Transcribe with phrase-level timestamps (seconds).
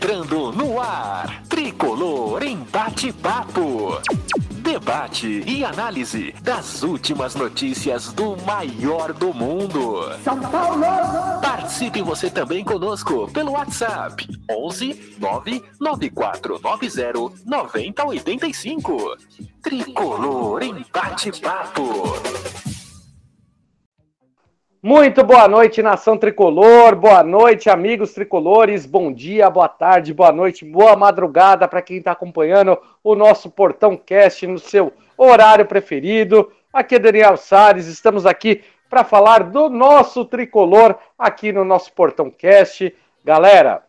[0.00, 1.42] entrando no ar.
[1.46, 4.00] Tricolor em bate-papo.
[4.50, 10.10] Debate e análise das últimas notícias do maior do mundo.
[10.24, 10.86] São Paulo!
[11.42, 19.18] Participe você também conosco pelo WhatsApp 11 99490 9085.
[19.62, 22.14] Tricolor em bate-papo.
[24.82, 26.96] Muito boa noite, nação tricolor.
[26.96, 28.86] Boa noite, amigos tricolores.
[28.86, 33.94] Bom dia, boa tarde, boa noite, boa madrugada para quem está acompanhando o nosso Portão
[33.94, 36.50] Cast no seu horário preferido.
[36.72, 42.30] Aqui é Daniel Salles, estamos aqui para falar do nosso tricolor aqui no nosso Portão
[42.30, 42.96] Cast.
[43.22, 43.84] Galera,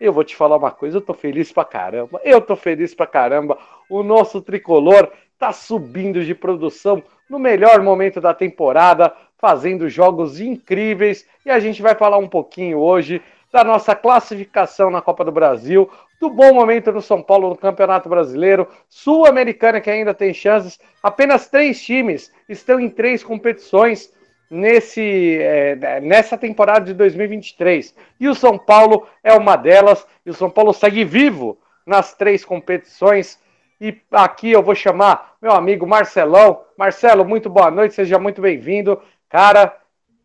[0.00, 2.18] eu vou te falar uma coisa, eu tô feliz pra caramba.
[2.24, 3.58] Eu tô feliz pra caramba.
[3.86, 11.26] O nosso tricolor tá subindo de produção no melhor momento da temporada fazendo jogos incríveis
[11.44, 15.90] e a gente vai falar um pouquinho hoje da nossa classificação na Copa do Brasil,
[16.20, 20.78] do bom momento do São Paulo no Campeonato Brasileiro, Sul-Americana que ainda tem chances.
[21.02, 24.12] Apenas três times estão em três competições
[24.48, 30.06] nesse, é, nessa temporada de 2023 e o São Paulo é uma delas.
[30.24, 33.40] E o São Paulo segue vivo nas três competições.
[33.80, 36.60] E aqui eu vou chamar meu amigo Marcelão.
[36.78, 39.02] Marcelo, muito boa noite, seja muito bem-vindo.
[39.32, 39.74] Cara,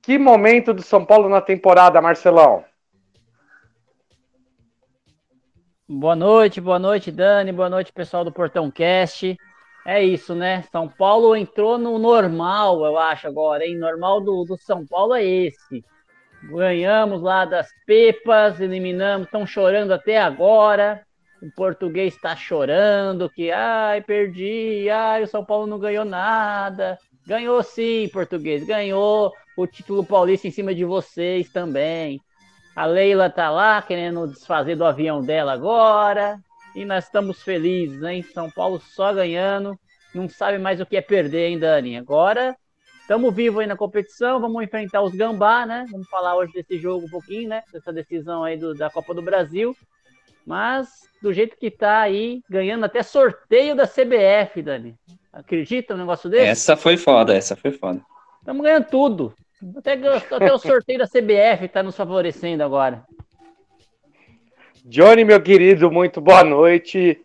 [0.01, 2.65] que momento do São Paulo na temporada, Marcelão.
[5.87, 9.37] Boa noite, boa noite, Dani, boa noite, pessoal do Portão Cast.
[9.85, 10.61] É isso, né?
[10.63, 13.77] São Paulo entrou no normal, eu acho, agora, hein?
[13.77, 15.85] Normal do, do São Paulo é esse.
[16.43, 21.01] Ganhamos lá das Pepas, eliminamos, estão chorando até agora.
[21.41, 26.97] O português está chorando que, ai, perdi, ai, o São Paulo não ganhou nada.
[27.27, 32.21] Ganhou sim, português, ganhou o título paulista em cima de vocês também.
[32.73, 36.39] A Leila tá lá querendo desfazer do avião dela agora.
[36.73, 38.23] E nós estamos felizes, hein?
[38.23, 39.77] São Paulo só ganhando.
[40.15, 41.97] Não sabe mais o que é perder, hein, Dani?
[41.97, 42.55] Agora
[43.01, 44.39] estamos vivos aí na competição.
[44.39, 45.85] Vamos enfrentar os Gambá, né?
[45.91, 47.61] Vamos falar hoje desse jogo um pouquinho, né?
[47.73, 49.75] Dessa decisão aí do, da Copa do Brasil.
[50.45, 50.87] Mas
[51.21, 54.95] do jeito que tá aí, ganhando até sorteio da CBF, Dani.
[55.37, 56.45] Acredita um negócio desse?
[56.47, 58.01] Essa foi foda, essa foi foda.
[58.39, 59.35] Estamos ganhando tudo.
[59.77, 63.03] Até, até o sorteio da CBF está nos favorecendo agora.
[64.83, 67.21] Johnny, meu querido, muito boa noite.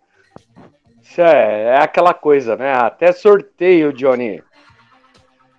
[1.03, 2.75] Isso é, é aquela coisa, né?
[2.75, 4.43] Até sorteio, Johnny.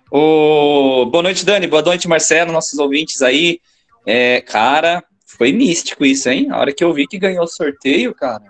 [0.08, 1.66] Oh, boa noite, Dani.
[1.66, 3.60] Boa noite, Marcelo, nossos ouvintes aí.
[4.06, 6.52] É, cara, foi místico isso, hein?
[6.52, 8.44] A hora que eu vi que ganhou o sorteio, cara,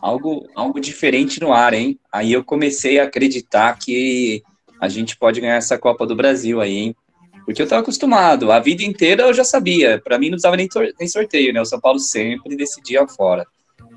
[0.00, 1.98] algo, algo diferente no ar, hein?
[2.12, 4.42] Aí eu comecei a acreditar que
[4.80, 6.96] a gente pode ganhar essa Copa do Brasil aí, hein?
[7.44, 10.00] Porque eu estava acostumado, a vida inteira eu já sabia.
[10.02, 10.68] Para mim não precisava nem,
[10.98, 11.60] nem sorteio, né?
[11.60, 13.46] O São Paulo sempre decidia fora.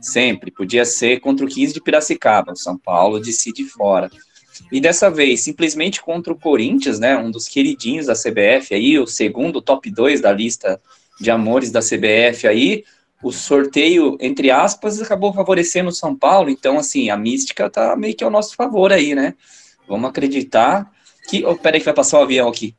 [0.01, 0.51] Sempre.
[0.51, 2.53] Podia ser contra o 15 de Piracicaba.
[2.53, 4.09] O São Paulo decide fora.
[4.71, 7.17] E dessa vez, simplesmente contra o Corinthians, né?
[7.17, 10.81] Um dos queridinhos da CBF aí, o segundo top 2 da lista
[11.19, 12.83] de amores da CBF aí
[13.23, 18.13] o sorteio, entre aspas, acabou favorecendo o São Paulo, então, assim, a mística tá meio
[18.13, 19.33] que ao nosso favor aí, né?
[19.87, 20.91] Vamos acreditar
[21.29, 21.45] que.
[21.45, 22.75] Oh, peraí, que vai passar o avião aqui.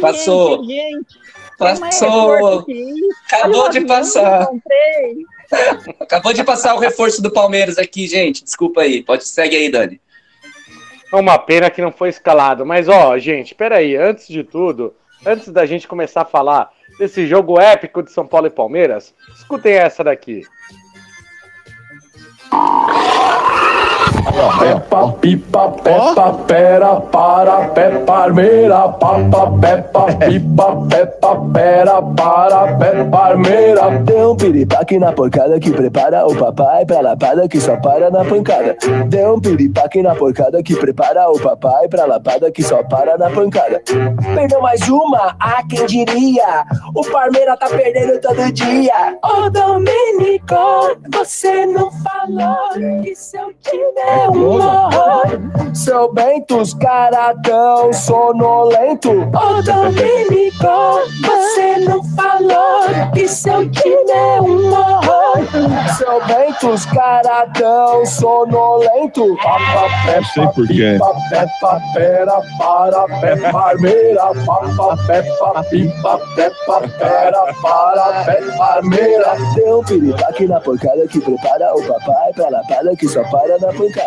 [0.00, 0.62] Passou.
[1.58, 2.66] Passou.
[3.26, 4.48] Acabou de passar.
[6.00, 8.44] Acabou de passar o reforço do Palmeiras aqui, gente.
[8.44, 9.02] Desculpa aí.
[9.02, 10.00] Pode segue aí, Dani.
[11.12, 12.66] É uma pena que não foi escalado.
[12.66, 13.96] Mas, ó, gente, peraí.
[13.96, 14.94] Antes de tudo,
[15.26, 19.74] antes da gente começar a falar desse jogo épico de São Paulo e Palmeiras, escutem
[19.74, 20.42] essa daqui.
[24.26, 33.90] Peppa, pipa, peppa, pera, para, pepparmeira, papa, peppa, pipa, peppa, pera, para, pepparmeira.
[34.02, 38.24] Deu um piripaque na porcada que prepara o papai pra lapada que só para na
[38.24, 38.76] pancada.
[39.06, 43.30] Deu um piripaque na porcada que prepara o papai pra lapada que só para na
[43.30, 43.80] pancada.
[44.34, 46.64] Perdeu mais uma, a quem diria?
[46.94, 49.16] O Parmeira tá perdendo todo dia.
[49.22, 50.56] Ô Domênico,
[51.12, 54.15] você não falou que seu time é.
[55.74, 59.10] Seu Bento, os cara tão sonolento.
[59.10, 65.36] Ô Dominico, você não falou que seu time é um horror.
[65.96, 69.36] Seu Bento, os cara tão sonolento.
[69.42, 70.98] Papa, sei por quê.
[70.98, 79.36] Peppa, peppa, pera, para, peppa, meira, papa, peppa, pipa, peppa, pera, para, peppa, meira.
[79.54, 83.68] Deu um piripaque na pancada que prepara o papai pra lapada que só para na
[83.68, 84.05] pancada.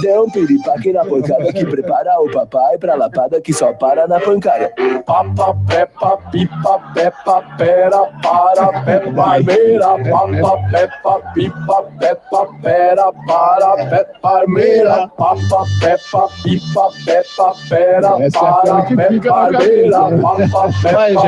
[0.00, 4.20] Deu um piripaque na pancada que prepara o papai pra lapada que só para na
[4.20, 4.72] pancada.
[5.04, 14.44] Papa, peppa, pipa, peppa, pera, para, peppa, meira, papa, peppa, pipa, peppa, pera, para, peppa,
[14.46, 19.10] meira, papa, peppa, pipa, peppa, pera, é para, na
[19.56, 20.72] meira, papa,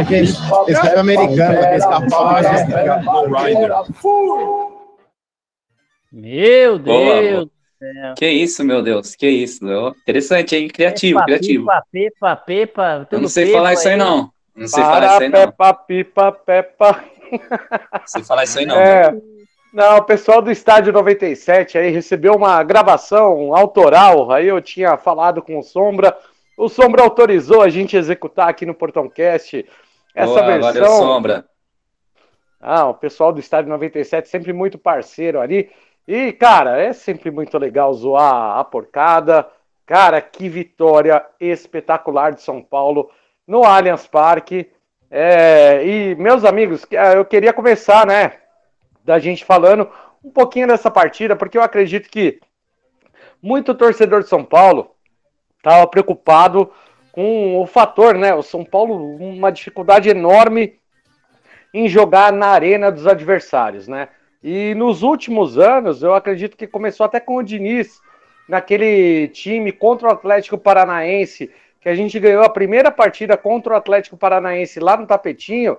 [0.05, 0.37] gente,
[0.67, 2.51] pipa, é americano, pera, para,
[3.27, 3.69] Rider.
[3.69, 3.85] meira.
[6.13, 7.49] Meu Boa,
[7.81, 8.15] Deus.
[8.19, 9.65] Que isso, meu Deus, que isso.
[10.03, 10.69] Interessante, hein?
[10.69, 11.67] Criativo, Pepa, criativo.
[11.67, 13.09] Pepa, pepa, pepa.
[13.11, 14.31] Eu não sei pepa falar isso aí, não.
[14.55, 15.41] Não sei falar Para, isso aí, não.
[15.41, 17.05] Peppa, pipa, Peppa.
[17.93, 18.77] Não sei falar isso aí, não.
[18.77, 19.13] É,
[19.73, 25.41] não, o pessoal do Estádio 97 aí recebeu uma gravação autoral, aí eu tinha falado
[25.41, 26.17] com o Sombra,
[26.57, 29.65] o Sombra autorizou a gente executar aqui no Portão Cast
[30.15, 30.73] essa Boa, versão.
[30.73, 31.45] Valeu, Sombra.
[32.61, 35.71] Ah, o pessoal do Estádio 97 sempre muito parceiro ali.
[36.13, 39.47] E, cara, é sempre muito legal zoar a porcada.
[39.87, 43.09] Cara, que vitória espetacular de São Paulo
[43.47, 44.69] no Allianz Parque.
[45.09, 48.41] É, e, meus amigos, ah, eu queria começar, né,
[49.05, 49.89] da gente falando
[50.25, 52.41] um pouquinho dessa partida, porque eu acredito que
[53.41, 54.91] muito torcedor de São Paulo
[55.59, 56.73] estava preocupado
[57.13, 58.35] com o fator, né?
[58.35, 60.77] O São Paulo, uma dificuldade enorme
[61.73, 64.09] em jogar na arena dos adversários, né?
[64.43, 68.01] E nos últimos anos, eu acredito que começou até com o Diniz,
[68.49, 71.51] naquele time contra o Atlético Paranaense,
[71.81, 75.77] que a gente ganhou a primeira partida contra o Atlético Paranaense lá no Tapetinho.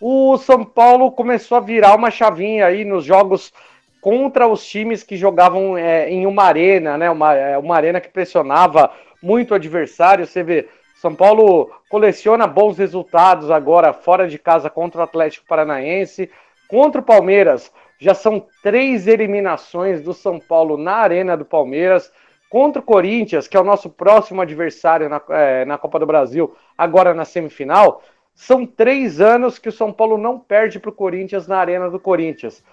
[0.00, 3.52] O São Paulo começou a virar uma chavinha aí nos jogos
[4.00, 7.10] contra os times que jogavam é, em uma arena, né?
[7.10, 8.90] Uma, é, uma arena que pressionava
[9.22, 10.26] muito o adversário.
[10.26, 16.30] Você vê, São Paulo coleciona bons resultados agora fora de casa contra o Atlético Paranaense.
[16.68, 17.70] Contra o Palmeiras,
[18.00, 22.10] já são três eliminações do São Paulo na Arena do Palmeiras.
[22.48, 26.56] Contra o Corinthians, que é o nosso próximo adversário na, é, na Copa do Brasil,
[26.76, 28.02] agora na semifinal,
[28.34, 32.00] são três anos que o São Paulo não perde para o Corinthians na Arena do
[32.00, 32.64] Corinthians.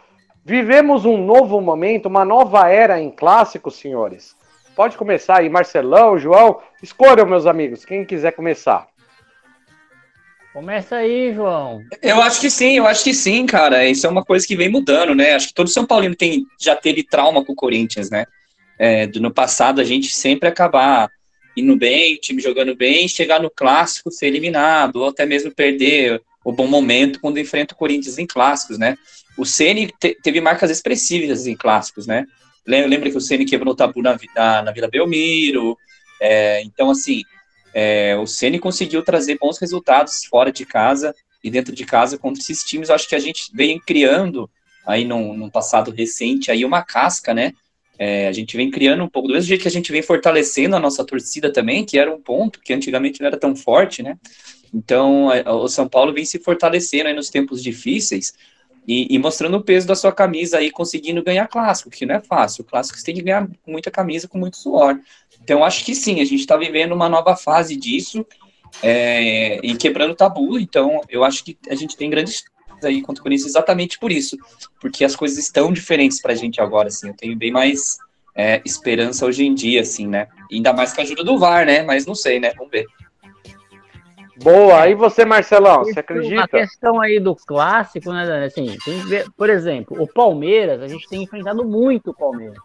[0.43, 4.35] Vivemos um novo momento, uma nova era em clássicos, senhores.
[4.75, 6.61] Pode começar aí, Marcelão, João.
[6.81, 8.87] Escolham, meus amigos, quem quiser começar.
[10.57, 11.85] Começa aí, João.
[12.01, 13.87] Eu acho que sim, eu acho que sim, cara.
[13.87, 15.35] Isso é uma coisa que vem mudando, né?
[15.35, 18.25] Acho que todo São Paulino tem, já teve trauma com o Corinthians, né?
[18.79, 21.11] É, do- no passado, a gente sempre acabar
[21.55, 26.51] indo bem, time jogando bem, chegar no clássico, ser eliminado, ou até mesmo perder o
[26.51, 28.97] bom momento quando enfrenta o Corinthians em clássicos, né?
[29.37, 32.25] O Ceni te- teve marcas expressivas em clássicos, né?
[32.65, 35.77] Lem- Lembra que o Ceni quebrou o tabu na, na, na Vila Belmiro.
[36.19, 37.21] É, então, assim,
[37.79, 41.13] é, o Ceni conseguiu trazer bons resultados fora de casa
[41.43, 42.89] e dentro de casa contra esses times.
[42.89, 44.49] Eu acho que a gente vem criando
[44.83, 47.53] aí num, num passado recente aí uma casca, né?
[47.99, 50.75] É, a gente vem criando um pouco, do mesmo jeito que a gente vem fortalecendo
[50.75, 54.17] a nossa torcida também, que era um ponto que antigamente não era tão forte, né?
[54.73, 58.33] Então, a- o São Paulo vem se fortalecendo aí nos tempos difíceis
[58.87, 62.21] e, e mostrando o peso da sua camisa aí, conseguindo ganhar clássico, que não é
[62.21, 62.61] fácil.
[62.61, 64.97] O clássico você tem que ganhar com muita camisa, com muito suor.
[65.43, 68.25] Então, acho que sim, a gente está vivendo uma nova fase disso
[68.81, 70.57] é, e quebrando tabu.
[70.57, 72.45] Então, eu acho que a gente tem grandes
[72.81, 74.37] aí contra o Corinthians exatamente por isso,
[74.79, 77.09] porque as coisas estão diferentes para a gente agora, assim.
[77.09, 77.97] Eu tenho bem mais
[78.33, 80.27] é, esperança hoje em dia, assim, né?
[80.49, 81.81] Ainda mais com a ajuda do VAR, né?
[81.81, 82.53] Mas não sei, né?
[82.55, 82.85] Vamos ver.
[84.43, 86.47] Boa, aí você, Marcelão, você Isso, A acredita?
[86.47, 88.45] questão aí do clássico, né?
[88.45, 88.77] Assim,
[89.07, 92.57] ver, por exemplo, o Palmeiras, a gente tem enfrentado muito o Palmeiras.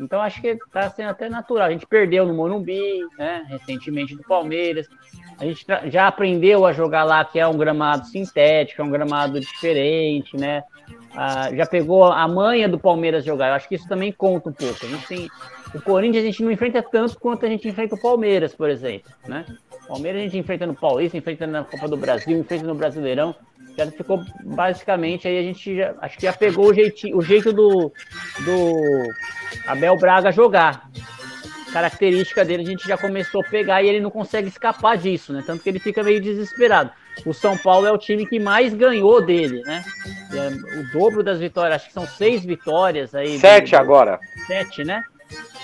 [0.00, 1.66] Então acho que tá sendo até natural.
[1.66, 3.44] A gente perdeu no Morumbi, né?
[3.48, 4.88] Recentemente do Palmeiras.
[5.38, 9.40] A gente já aprendeu a jogar lá, que é um gramado sintético, é um gramado
[9.40, 10.62] diferente, né?
[11.14, 13.48] Ah, já pegou a manha do Palmeiras jogar.
[13.48, 14.84] Eu acho que isso também conta um pouco.
[14.84, 15.28] A gente tem.
[15.74, 19.10] O Corinthians a gente não enfrenta tanto quanto a gente enfrenta o Palmeiras, por exemplo,
[19.26, 19.44] né?
[19.90, 23.34] Palmeiras a gente enfrenta no Paulista, enfrenta na Copa do Brasil, enfrenta no Brasileirão.
[23.76, 27.52] Já ficou basicamente aí a gente já, acho que já pegou o, jeitinho, o jeito
[27.52, 27.92] do,
[28.44, 29.08] do
[29.66, 30.88] Abel Braga jogar.
[31.72, 35.42] Característica dele a gente já começou a pegar e ele não consegue escapar disso, né?
[35.46, 36.90] Tanto que ele fica meio desesperado.
[37.24, 39.84] O São Paulo é o time que mais ganhou dele, né?
[40.32, 43.38] É o dobro das vitórias, acho que são seis vitórias aí.
[43.38, 44.18] Sete do- agora.
[44.48, 45.02] sete, né?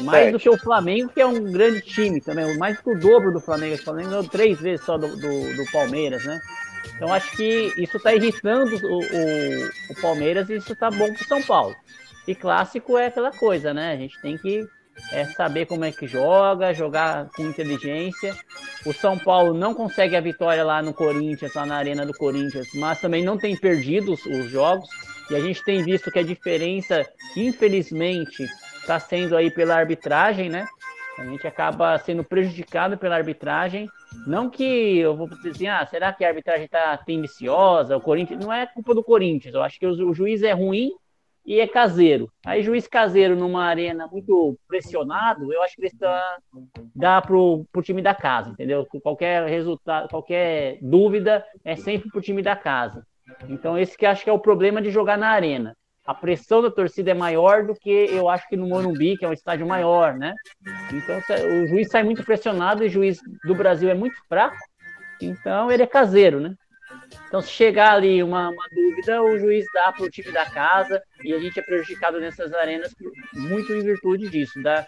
[0.01, 0.33] Mais Sete.
[0.33, 3.33] do que o Flamengo, que é um grande time também, mais do que o dobro
[3.33, 3.75] do Flamengo.
[3.75, 6.41] O Flamengo ganhou três vezes só do, do, do Palmeiras, né?
[6.95, 11.27] Então acho que isso está irritando o, o, o Palmeiras e isso está bom para
[11.27, 11.75] São Paulo.
[12.27, 13.93] E clássico é aquela coisa, né?
[13.93, 14.67] A gente tem que
[15.13, 18.35] é, saber como é que joga, jogar com inteligência.
[18.85, 22.69] O São Paulo não consegue a vitória lá no Corinthians, lá na arena do Corinthians,
[22.75, 24.89] mas também não tem perdido os, os jogos.
[25.31, 27.05] E a gente tem visto que a diferença,
[27.37, 28.47] infelizmente,
[28.87, 30.69] está sendo aí pela arbitragem, né?
[31.19, 33.89] A gente acaba sendo prejudicado pela arbitragem.
[34.27, 37.97] Não que eu vou dizer assim, ah, será que a arbitragem está tendenciosa?
[37.97, 39.55] O Corinthians não é culpa do Corinthians.
[39.55, 40.93] Eu acho que o, o juiz é ruim
[41.45, 42.31] e é caseiro.
[42.45, 46.37] Aí juiz caseiro numa arena muito pressionado, eu acho que ele está
[46.95, 48.87] dá pro, pro time da casa, entendeu?
[49.03, 53.05] Qualquer resultado, qualquer dúvida é sempre pro time da casa.
[53.49, 55.77] Então esse que acho que é o problema de jogar na arena.
[56.07, 59.29] A pressão da torcida é maior do que eu acho que no Morumbi, que é
[59.29, 60.33] um estádio maior, né?
[60.93, 61.21] Então
[61.63, 64.57] o juiz sai muito pressionado e o juiz do Brasil é muito fraco,
[65.21, 66.55] então ele é caseiro, né?
[67.27, 71.03] Então, se chegar ali uma, uma dúvida, o juiz dá para o time da casa
[71.25, 72.95] e a gente é prejudicado nessas arenas
[73.33, 74.87] muito em virtude disso, da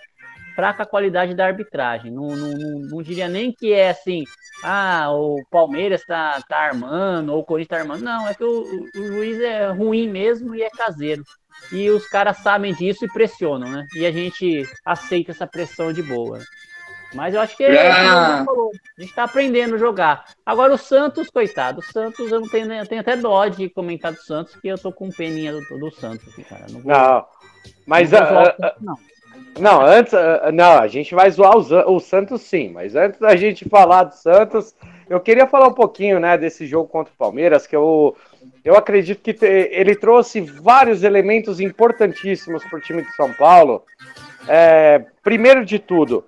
[0.59, 2.11] fraca qualidade da arbitragem.
[2.11, 4.25] Não, não, não, não diria nem que é assim,
[4.65, 8.03] ah, o Palmeiras está tá armando, ou o Corinthians está armando.
[8.05, 8.65] Não, é que o,
[8.97, 11.23] o, juiz é ruim mesmo e é caseiro.
[11.71, 13.87] E os caras sabem disso e pressionam, né?
[13.95, 16.41] E a gente aceita essa pressão de boa.
[17.15, 18.43] Mas eu acho que é, Ah.
[18.45, 20.25] falou, a gente tá aprendendo a jogar.
[20.45, 24.13] Agora o Santos, coitado, o Santos eu não tenho, eu tenho até dó de comentar
[24.13, 26.67] do Santos, que eu tô com peninha do, do Santos, aqui, cara.
[26.69, 27.25] Não vou, Não.
[27.87, 29.18] Mas não vou zoar ah, Santos, não.
[29.59, 33.35] Não, antes, ah, não, a gente vai zoar o, o Santos sim, mas antes da
[33.35, 34.75] gente falar do Santos,
[35.09, 38.17] eu queria falar um pouquinho, né, desse jogo contra o Palmeiras, que eu,
[38.65, 43.83] eu acredito que te- ele trouxe vários elementos importantíssimos para o time de São Paulo.
[44.47, 46.25] É, primeiro de tudo,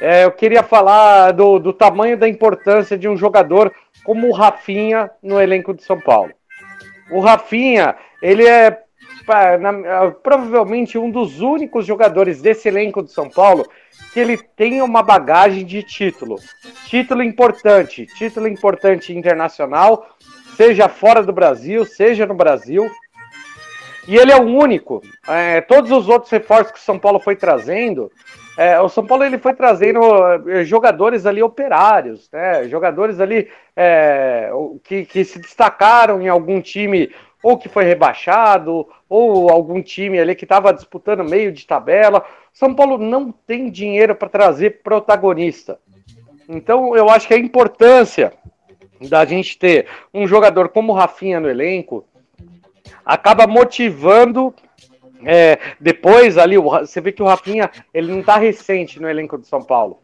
[0.00, 3.72] é, eu queria falar do, do tamanho da importância de um jogador
[4.04, 6.32] como o Rafinha no elenco de São Paulo.
[7.10, 8.82] O Rafinha, ele é
[9.26, 13.66] pa- na- ah, provavelmente um dos únicos jogadores desse elenco de São Paulo
[14.12, 16.36] que ele tem uma bagagem de título.
[16.86, 20.06] Título importante, título importante internacional,
[20.56, 22.90] seja fora do Brasil, seja no Brasil.
[24.08, 25.02] E ele é o único.
[25.28, 28.10] é, todos os outros reforços que o São Paulo foi trazendo,
[28.56, 30.00] é, o São Paulo ele foi trazendo
[30.48, 32.68] é, jogadores ali operários, né?
[32.68, 34.48] Jogadores ali é,
[34.84, 37.10] que, que se destacaram em algum time
[37.46, 42.24] ou que foi rebaixado, ou algum time ali que estava disputando meio de tabela.
[42.52, 45.78] São Paulo não tem dinheiro para trazer protagonista.
[46.48, 48.32] Então eu acho que a importância
[49.08, 52.04] da gente ter um jogador como o Rafinha no elenco
[53.04, 54.52] acaba motivando
[55.24, 59.46] é, depois ali, você vê que o Rafinha ele não está recente no elenco de
[59.46, 60.00] São Paulo.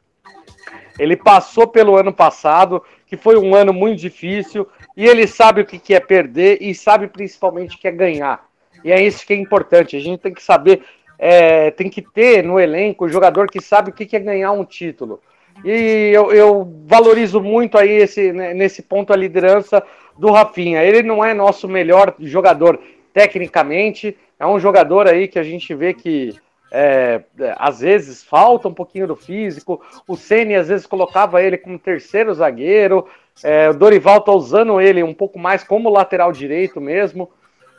[0.99, 5.66] Ele passou pelo ano passado, que foi um ano muito difícil, e ele sabe o
[5.66, 8.46] que que é perder e sabe principalmente o que é ganhar.
[8.84, 9.96] E é isso que é importante.
[9.96, 10.82] A gente tem que saber,
[11.18, 14.52] é, tem que ter no elenco o jogador que sabe o que que é ganhar
[14.52, 15.20] um título.
[15.64, 19.82] E eu, eu valorizo muito aí esse, né, nesse ponto a liderança
[20.18, 20.82] do Rafinha.
[20.82, 22.80] Ele não é nosso melhor jogador
[23.12, 26.34] tecnicamente, é um jogador aí que a gente vê que
[26.73, 29.81] é, é, às vezes falta um pouquinho do físico.
[30.09, 33.07] O Ceni às vezes colocava ele como terceiro zagueiro.
[33.45, 37.31] É, o Dorival tá usando ele um pouco mais como lateral direito mesmo.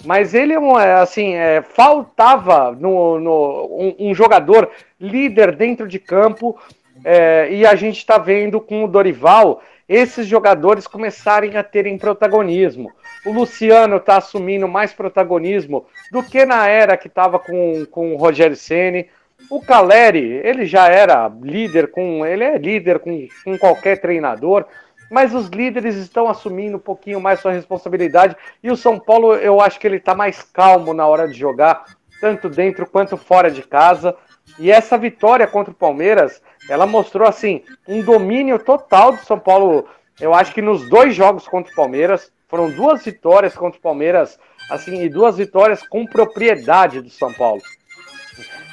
[0.06, 3.66] Mas ele é é, assim, é, faltava no, no-
[4.00, 4.70] um, um jogador
[5.00, 6.58] líder dentro de campo.
[7.04, 12.92] é, e a gente está vendo com o Dorival esses jogadores começarem a terem protagonismo.
[13.26, 18.18] O Luciano está assumindo mais protagonismo do que na era que estava com, com o
[18.18, 19.10] Rogério Ceni.
[19.50, 22.26] O Caleri, ele já era líder com.
[22.26, 24.66] Ele é líder com, com qualquer treinador,
[25.10, 28.36] mas os líderes estão assumindo um pouquinho mais sua responsabilidade.
[28.62, 31.86] E o São Paulo, eu acho que ele está mais calmo na hora de jogar,
[32.22, 34.16] tanto dentro quanto fora de casa.
[34.60, 39.88] E essa vitória contra o Palmeiras, ela mostrou assim um domínio total do São Paulo.
[40.20, 44.38] Eu acho que nos dois jogos contra o Palmeiras foram duas vitórias contra o Palmeiras,
[44.70, 47.62] assim, e duas vitórias com propriedade do São Paulo.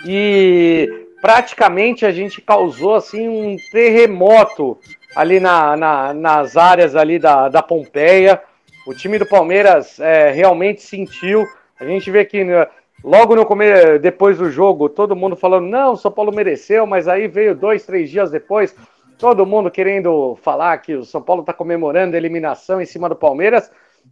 [0.07, 4.79] E praticamente a gente causou assim um terremoto
[5.15, 8.41] ali na, na- nas áreas ali da, da Pompeia.
[8.87, 11.47] O time do Palmeiras é, realmente sentiu.
[11.79, 12.67] A gente vê que né,
[13.03, 17.09] logo no começo, depois do jogo, todo mundo falando, não, o São Paulo mereceu, mas
[17.09, 18.75] aí veio dois, três dias depois,
[19.19, 23.17] todo mundo querendo falar que o São Paulo está comemorando a eliminação em cima do
[23.17, 23.71] Palmeiras.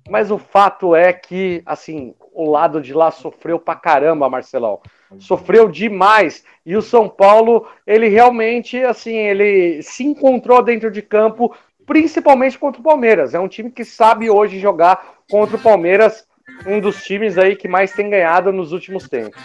[0.08, 4.80] Mas o fato é que, assim, o lado de lá sofreu pra caramba, Marcelão.
[5.18, 6.44] sofreu demais.
[6.64, 11.54] E o São Paulo, ele realmente, assim, ele se encontrou dentro de campo,
[11.86, 13.34] principalmente contra o Palmeiras.
[13.34, 16.26] É um time que sabe hoje jogar contra o Palmeiras,
[16.66, 19.40] um dos times aí que mais tem ganhado nos últimos tempos.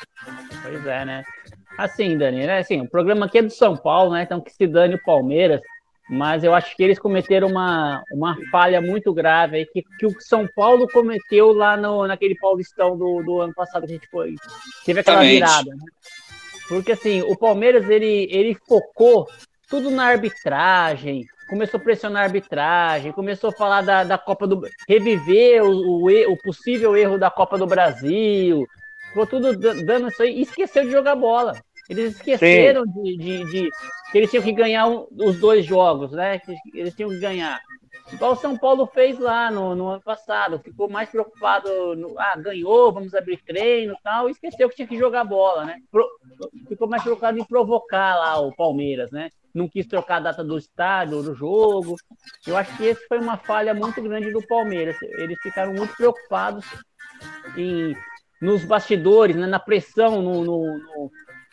[0.62, 1.24] Pois é, né?
[1.78, 2.60] Assim, Dani, né?
[2.60, 4.24] Assim, o programa aqui é do São Paulo, né?
[4.24, 5.62] Então que se dane o Palmeiras
[6.10, 10.16] mas eu acho que eles cometeram uma, uma falha muito grave aí, que, que o
[10.20, 14.36] São Paulo cometeu lá no, naquele Paulistão do, do ano passado que a gente foi.
[14.86, 15.86] Teve aquela virada, né?
[16.68, 19.28] Porque assim, o Palmeiras ele, ele focou
[19.70, 24.62] tudo na arbitragem, começou a pressionar a arbitragem, começou a falar da, da Copa do
[24.90, 28.66] reviver o, o, o possível erro da Copa do Brasil,
[29.10, 29.56] ficou tudo
[29.86, 31.56] dando isso aí e esqueceu de jogar bola.
[31.88, 33.70] Eles esqueceram de, de, de,
[34.12, 36.40] que eles tinham que ganhar um, os dois jogos, né?
[36.40, 37.62] Que eles tinham que ganhar.
[38.14, 42.36] Igual o São Paulo fez lá no, no ano passado, ficou mais preocupado no, ah,
[42.38, 45.80] ganhou, vamos abrir treino e tal, e esqueceu que tinha que jogar bola, né?
[45.92, 46.08] Pro,
[46.68, 49.30] ficou mais preocupado em provocar lá o Palmeiras, né?
[49.54, 51.96] Não quis trocar a data do estádio, do jogo.
[52.46, 54.96] Eu acho que esse foi uma falha muito grande do Palmeiras.
[55.02, 56.66] Eles ficaram muito preocupados
[57.58, 57.96] em,
[58.42, 59.46] nos bastidores, né?
[59.48, 60.82] na pressão, no, no,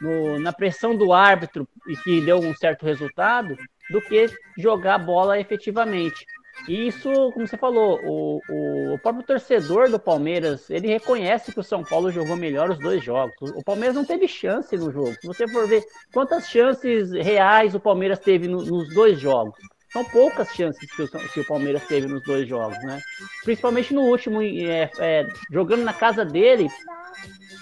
[0.00, 3.56] no na pressão do árbitro e que deu um certo resultado,
[3.90, 4.26] do que
[4.56, 6.24] jogar bola efetivamente.
[6.68, 11.60] E isso, como você falou, o, o, o, próprio torcedor do Palmeiras, ele reconhece que
[11.60, 13.50] o São Paulo jogou melhor os dois jogos.
[13.56, 15.14] O Palmeiras não teve chance no jogo.
[15.20, 19.54] Se você for ver quantas chances reais o Palmeiras teve no, nos dois jogos,
[19.92, 23.00] são poucas chances que o, que o, Palmeiras teve nos dois jogos, né?
[23.42, 26.68] Principalmente no último, é, é, jogando na casa dele,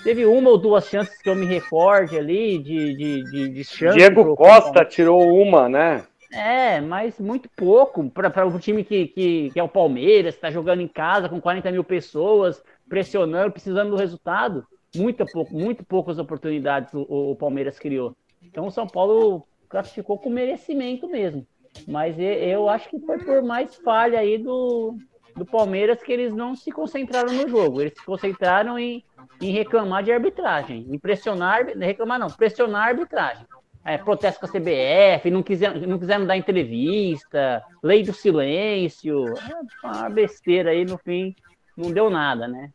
[0.04, 3.96] teve uma ou duas chances que eu me recorde ali de, de, de, de chance.
[3.96, 6.04] Diego Costa tirou uma, né?
[6.32, 10.82] É, mas muito pouco para um time que, que, que, é o Palmeiras, está jogando
[10.82, 14.66] em casa com 40 mil pessoas, pressionando, precisando do resultado.
[14.94, 18.16] Muito, pouco, muito poucas oportunidades o, o Palmeiras criou.
[18.42, 21.46] Então o São Paulo classificou com merecimento mesmo.
[21.86, 24.96] Mas eu acho que foi por mais falha aí do,
[25.36, 27.80] do Palmeiras que eles não se concentraram no jogo.
[27.80, 29.04] Eles se concentraram em,
[29.40, 33.46] em reclamar de arbitragem, em pressionar, reclamar não, pressionar a arbitragem.
[33.88, 39.86] É, protesto com a CBF, não quiseram, não quiseram dar entrevista, lei do silêncio, é
[39.86, 41.34] uma besteira aí no fim,
[41.74, 42.70] não deu nada, né?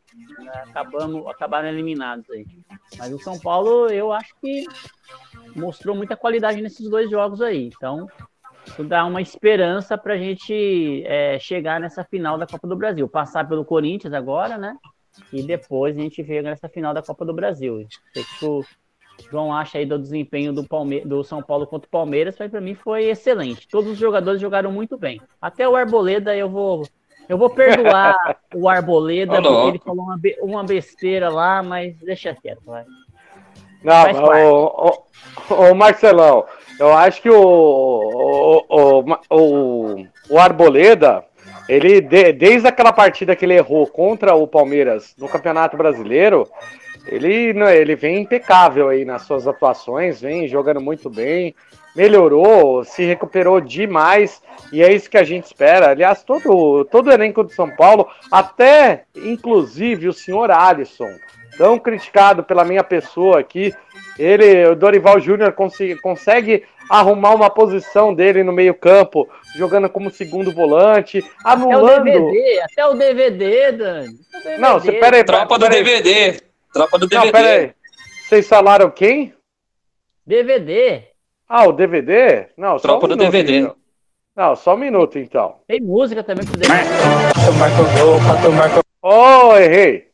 [0.69, 2.45] Acabamos, acabaram eliminados aí.
[2.97, 4.65] Mas o São Paulo, eu acho que
[5.55, 7.67] mostrou muita qualidade nesses dois jogos aí.
[7.67, 8.07] Então,
[8.65, 13.07] isso dá uma esperança para a gente é, chegar nessa final da Copa do Brasil.
[13.07, 14.75] Passar pelo Corinthians agora, né?
[15.31, 17.85] E depois a gente vê nessa final da Copa do Brasil.
[18.13, 18.63] Sei que o
[19.29, 22.61] João acha aí do desempenho do, Palme do São Paulo contra o Palmeiras, mas para
[22.61, 23.67] mim foi excelente.
[23.67, 25.21] Todos os jogadores jogaram muito bem.
[25.41, 26.83] Até o Arboleda eu vou
[27.27, 28.15] eu vou perdoar
[28.53, 32.85] o Arboleda, porque ele falou uma, be uma besteira lá, mas deixa quieto, vai.
[33.83, 35.03] Não, o,
[35.49, 36.45] o, o, Marcelão,
[36.79, 41.25] eu acho que o, o, o, o Arboleda,
[41.67, 46.47] ele, de, desde aquela partida que ele errou contra o Palmeiras no Campeonato Brasileiro,
[47.05, 51.53] ele, né, ele vem impecável aí nas suas atuações, vem jogando muito bem,
[51.95, 55.89] melhorou, se recuperou demais, e é isso que a gente espera.
[55.89, 61.09] Aliás, todo, todo o elenco de São Paulo, até inclusive o senhor Alisson,
[61.57, 63.73] tão criticado pela minha pessoa aqui.
[64.17, 70.51] Ele, o Dorival Júnior, consegue, consegue arrumar uma posição dele no meio-campo, jogando como segundo
[70.51, 72.09] volante, anulando.
[72.09, 74.19] Até o DVD, até o DVD, Dani.
[74.31, 74.57] DVD.
[74.57, 75.23] Não, você pera aí.
[75.23, 76.52] Tropa do DVD.
[76.73, 77.25] Tropa do DVD.
[77.25, 77.73] Não, pera aí.
[78.27, 79.33] Vocês falaram quem?
[80.25, 81.03] DVD.
[81.47, 82.47] Ah, o DVD?
[82.57, 83.59] Não, Tropa um do DVD.
[83.59, 83.75] Então.
[84.35, 85.59] Não, só um minuto então.
[85.67, 86.73] Tem música também pro DVD.
[89.01, 90.12] Oh, errei.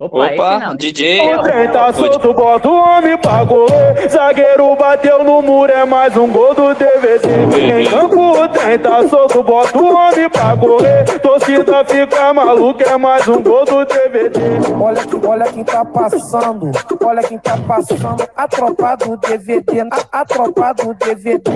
[0.00, 1.18] Opa, Opa DJ.
[1.18, 4.08] Quem tá solto, bota o homem pra correr.
[4.08, 7.82] Zagueiro bateu no muro, é mais um gol do DVD.
[7.82, 11.04] Em campo, tem tá solto, bota o homem pra correr.
[11.20, 14.40] Torcida fica maluca, é mais um gol do DVD.
[14.80, 16.70] Olha, olha quem tá passando,
[17.04, 18.26] olha quem tá passando.
[18.34, 21.50] A tropa do DVD, a, a tropa do DVD.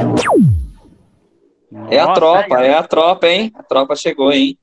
[1.90, 3.50] É a tropa, é a tropa, hein?
[3.54, 4.59] A tropa chegou, hein?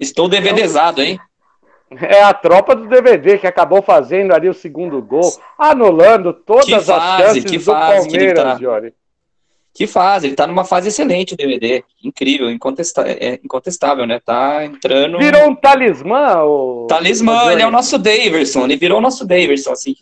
[0.00, 1.20] Estou DVDzado, hein?
[1.90, 6.92] É a tropa do DVD que acabou fazendo ali o segundo gol, anulando todas fase,
[6.92, 8.58] as chances do Palmeiras, tá.
[8.58, 8.94] Jory.
[9.72, 11.84] Que fase, ele tá numa fase excelente o DVD.
[12.02, 14.20] Incrível, incontestável, é incontestável, né?
[14.24, 15.18] Tá entrando.
[15.18, 16.42] Virou um talismã?
[16.42, 16.86] O...
[16.88, 19.94] Talismã, ele é o nosso Daverson, ele virou o nosso Daverson, assim,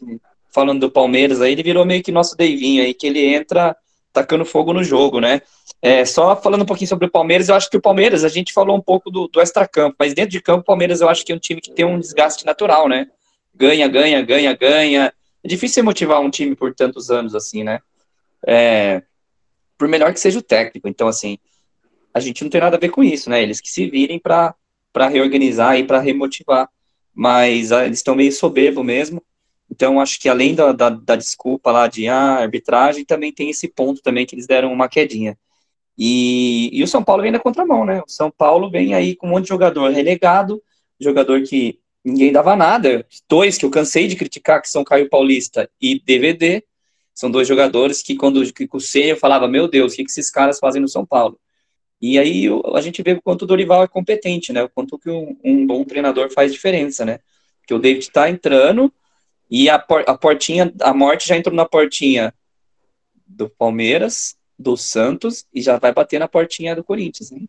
[0.48, 3.76] falando do Palmeiras aí, ele virou meio que nosso Davinho aí, que ele entra
[4.12, 5.42] tacando fogo no jogo, né?
[5.86, 8.52] É, só falando um pouquinho sobre o Palmeiras, eu acho que o Palmeiras, a gente
[8.52, 11.30] falou um pouco do, do extra-campo, mas dentro de campo, o Palmeiras eu acho que
[11.30, 13.08] é um time que tem um desgaste natural, né?
[13.54, 15.12] Ganha, ganha, ganha, ganha.
[15.44, 17.78] é difícil motivar um time por tantos anos assim, né?
[18.44, 19.00] É,
[19.78, 20.88] por melhor que seja o técnico.
[20.88, 21.38] Então, assim,
[22.12, 23.40] a gente não tem nada a ver com isso, né?
[23.40, 24.56] Eles que se virem para
[25.08, 26.68] reorganizar e para remotivar.
[27.14, 29.22] Mas ah, eles estão meio soberbo mesmo.
[29.70, 33.68] Então, acho que além da, da, da, desculpa lá de ah, arbitragem, também tem esse
[33.68, 35.38] ponto também que eles deram uma quedinha.
[35.98, 38.02] E, e o São Paulo vem na contramão, né?
[38.06, 40.62] O São Paulo vem aí com um monte de jogador relegado,
[41.00, 43.06] jogador que ninguém dava nada.
[43.28, 46.62] Dois que eu cansei de criticar, que são Caio Paulista e DVD,
[47.14, 50.30] são dois jogadores que quando que o Senna eu falava, meu Deus, o que, esses
[50.30, 51.40] caras fazem no São Paulo?
[52.00, 54.62] E aí a gente vê o quanto o Dorival é competente, né?
[54.62, 57.20] O quanto que um, um bom treinador faz diferença, né?
[57.66, 58.92] Que o David está entrando
[59.50, 62.34] e a, por, a portinha, a morte já entrou na portinha
[63.26, 67.40] do Palmeiras, do Santos e já vai bater na portinha do Corinthians, né?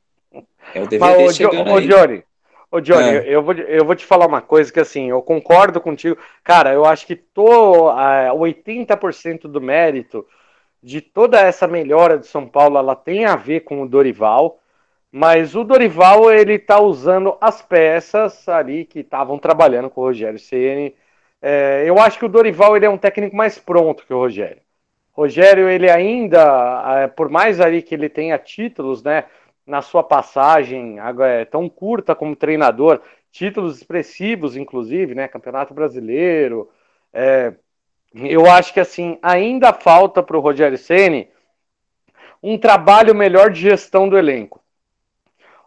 [0.74, 1.88] É o DVD Mas, chegando ô, aí.
[1.88, 2.24] Johnny,
[2.72, 3.24] ô, Johnny é.
[3.28, 6.18] eu, vou, eu vou te falar uma coisa que, assim, eu concordo contigo.
[6.44, 10.26] Cara, eu acho que tô, uh, 80% do mérito
[10.84, 14.60] de toda essa melhora de São Paulo, ela tem a ver com o Dorival,
[15.12, 20.38] mas o Dorival, ele tá usando as peças ali que estavam trabalhando com o Rogério
[20.38, 20.94] Ceni
[21.42, 24.62] é, eu acho que o Dorival ele é um técnico mais pronto que o Rogério.
[25.18, 29.26] Rogério, ele ainda, é, por mais ali que ele tenha títulos, né,
[29.66, 33.02] na sua passagem é, tão curta como treinador,
[33.32, 36.70] títulos expressivos, inclusive, né, Campeonato Brasileiro.
[37.12, 37.52] É,
[38.14, 41.28] eu acho que assim ainda falta para o Rogério Ceni
[42.42, 44.62] um trabalho melhor de gestão do elenco.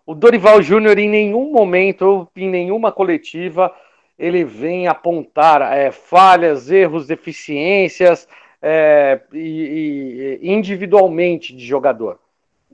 [0.06, 3.74] O Dorival Júnior em nenhum momento, em nenhuma coletiva,
[4.16, 8.28] ele vem apontar é, falhas, erros, deficiências
[8.62, 12.18] é, e, e, individualmente de jogador.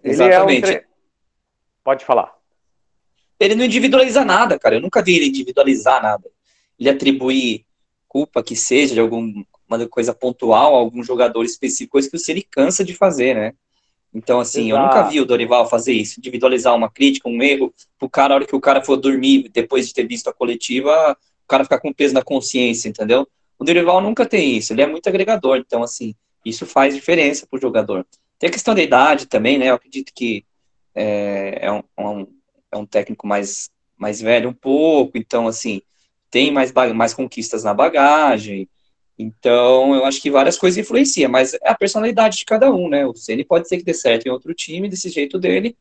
[0.03, 0.65] Exatamente.
[0.65, 0.85] É um tre...
[1.85, 2.35] Pode falar.
[3.39, 4.77] Ele não individualiza nada, cara.
[4.77, 6.29] Eu nunca vi ele individualizar nada.
[6.79, 7.65] Ele atribuir
[8.09, 9.45] culpa que seja de alguma
[9.91, 13.53] coisa pontual a algum jogador específico, coisa que o ele cansa de fazer, né?
[14.15, 14.81] Então, assim, Exato.
[14.81, 18.37] eu nunca vi o Dorival fazer isso, individualizar uma crítica, um erro, pro cara, a
[18.37, 21.79] hora que o cara for dormir, depois de ter visto a coletiva, o cara ficar
[21.79, 23.29] com peso na consciência, entendeu?
[23.59, 26.15] O Dorival nunca tem isso, ele é muito agregador, então, assim,
[26.45, 28.07] isso faz diferença pro jogador.
[28.39, 29.71] Tem a questão da idade também, né?
[29.71, 30.45] Eu acredito que
[30.95, 32.27] é, é, um, um,
[32.71, 35.81] é um técnico mais, mais velho um pouco, então, assim,
[36.31, 38.69] tem mais, mais conquistas na bagagem.
[39.19, 43.07] Então, eu acho que várias coisas influenciam, mas é a personalidade de cada um, né?
[43.07, 45.75] O Ceni pode ser que dê certo em outro time, desse jeito dele,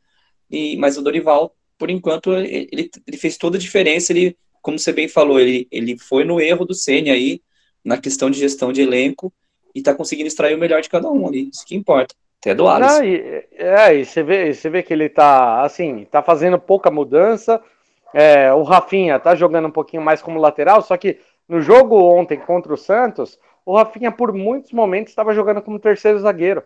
[0.50, 4.36] e, mas o Dorival, por enquanto, ele, ele fez toda a diferença, ele
[4.66, 7.40] como você bem falou, ele, ele foi no erro do Ceni aí,
[7.86, 9.32] na questão de gestão de elenco,
[9.72, 12.16] e tá conseguindo extrair o melhor de cada um ali, isso que importa.
[12.40, 13.02] Até do Alisson.
[13.52, 17.62] é, e você vê, você vê que ele tá, assim, tá fazendo pouca mudança,
[18.12, 22.38] é, o Rafinha tá jogando um pouquinho mais como lateral, só que no jogo ontem
[22.38, 26.64] contra o Santos, o Rafinha por muitos momentos estava jogando como terceiro zagueiro.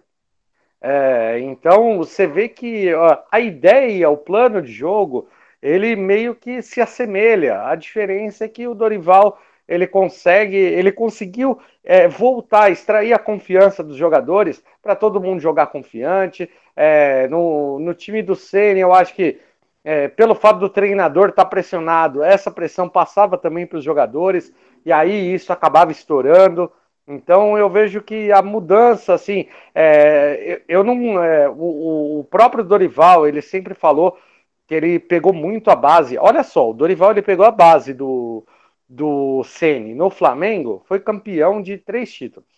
[0.80, 5.28] É, então você vê que ó, a ideia, o plano de jogo,
[5.60, 7.62] ele meio que se assemelha.
[7.66, 9.38] A diferença é que o Dorival
[9.70, 15.68] ele consegue, ele conseguiu é, voltar, extrair a confiança dos jogadores para todo mundo jogar
[15.68, 16.50] confiante.
[16.74, 19.38] É, no, no time do Ceni, eu acho que
[19.84, 24.52] é, pelo fato do treinador estar tá pressionado, essa pressão passava também para os jogadores
[24.84, 26.70] e aí isso acabava estourando.
[27.06, 33.26] Então eu vejo que a mudança, assim, é, eu não, é, o, o próprio Dorival
[33.26, 34.18] ele sempre falou
[34.66, 36.18] que ele pegou muito a base.
[36.18, 38.44] Olha só, o Dorival ele pegou a base do,
[38.90, 42.48] do Ceni no Flamengo, foi campeão de três títulos.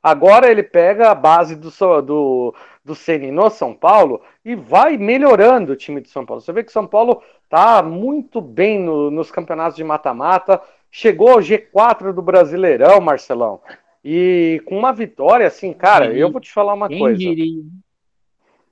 [0.00, 1.70] Agora ele pega a base do,
[2.02, 6.40] do, do Ceni no São Paulo e vai melhorando o time de São Paulo.
[6.40, 10.62] Você vê que São Paulo tá muito bem no, nos campeonatos de mata-mata,
[10.92, 13.60] chegou ao G4 do Brasileirão, Marcelão.
[14.04, 17.18] E com uma vitória, assim, cara, eu vou te falar uma Quem coisa.
[17.18, 17.64] Diria?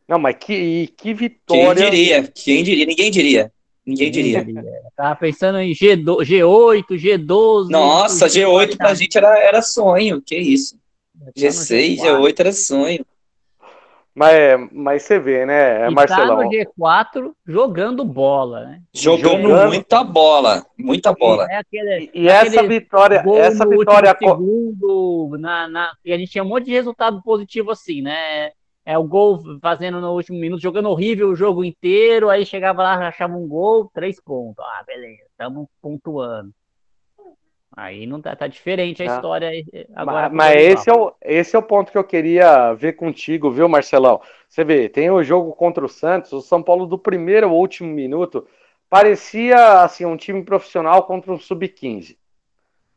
[0.07, 1.75] Não, mas que, que vitória.
[1.75, 2.23] Quem diria?
[2.29, 2.87] Quem diria?
[2.87, 3.53] Ninguém diria.
[3.87, 4.44] Ninguém diria.
[4.96, 7.70] Tava pensando em G, G8, G12.
[7.70, 10.20] Nossa, G8 pra gente era, era sonho.
[10.20, 10.77] Que isso?
[11.37, 13.07] G6, G8 era sonho.
[14.12, 16.38] Mas, mas você vê, né, e Marcelão?
[16.38, 18.81] Tá no G4 jogando bola, né?
[18.90, 21.46] Jogando, jogando, muita bola, muita bola.
[21.51, 26.49] É aquele, e essa vitória, essa vitória segundo, na, na, e a gente tinha um
[26.49, 28.53] monte de resultado positivo assim, né?
[28.87, 33.09] É, o gol fazendo no último minuto, jogando horrível o jogo inteiro, aí chegava lá,
[33.09, 34.64] achava um gol, três pontos.
[34.64, 36.55] Ah, beleza, estamos pontuando.
[37.77, 39.51] Aí não tá, tá diferente a ah, história
[39.94, 40.29] agora.
[40.31, 43.68] Mas, mas esse, é o, esse é o ponto que eu queria ver contigo, viu,
[43.68, 44.20] Marcelão?
[44.49, 47.92] Você vê, tem o jogo contra o Santos, o São Paulo do primeiro ao último
[47.92, 48.46] minuto
[48.88, 52.16] parecia assim um time profissional contra um sub-15.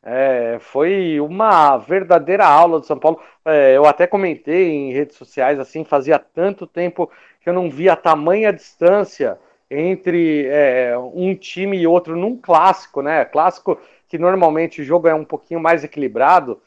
[0.02, 3.20] É, foi uma verdadeira aula do São Paulo.
[3.46, 7.96] É, eu até comentei em redes sociais assim, fazia tanto tempo que eu não via
[7.96, 9.38] tamanha distância
[9.70, 13.26] entre é, um time e outro num clássico, né?
[13.26, 16.60] Clássico que normalmente o jogo é um pouquinho mais equilibrado.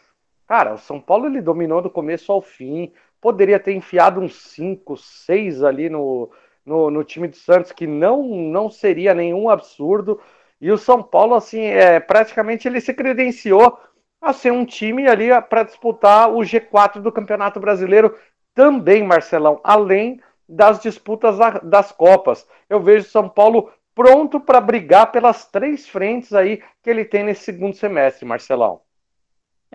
[0.46, 2.92] Cara, o São Paulo ele dominou do começo ao fim.
[3.20, 6.30] Poderia ter enfiado uns 5, 6 ali no,
[6.64, 10.20] no, no, time do Santos, que não, não seria nenhum absurdo.
[10.62, 13.76] E o São Paulo, assim, é, praticamente ele se credenciou
[14.20, 18.16] a ser um time ali para disputar o G4 do Campeonato Brasileiro
[18.54, 22.46] também, Marcelão, além das disputas das Copas.
[22.70, 27.42] Eu vejo São Paulo pronto para brigar pelas três frentes aí que ele tem nesse
[27.42, 28.82] segundo semestre, Marcelão.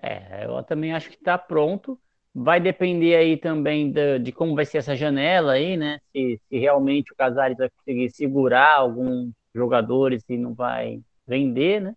[0.02, 2.00] É, eu também acho que está pronto.
[2.34, 6.00] Vai depender aí também de, de, como vai ser essa janela aí, né?
[6.14, 11.96] Se, se realmente o Casares vai conseguir segurar alguns jogadores e não vai vender, né?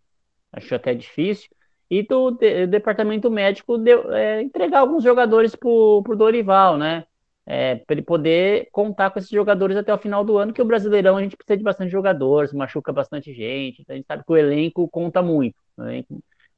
[0.52, 1.48] Acho até difícil.
[1.90, 7.04] E do de, departamento médico deu, é, entregar alguns jogadores para o Dorival, né?
[7.46, 10.64] É, para ele poder contar com esses jogadores até o final do ano, que o
[10.64, 14.32] Brasileirão a gente precisa de bastante jogadores, machuca bastante gente, então a gente sabe que
[14.32, 15.56] o elenco conta muito.
[15.76, 16.04] Né?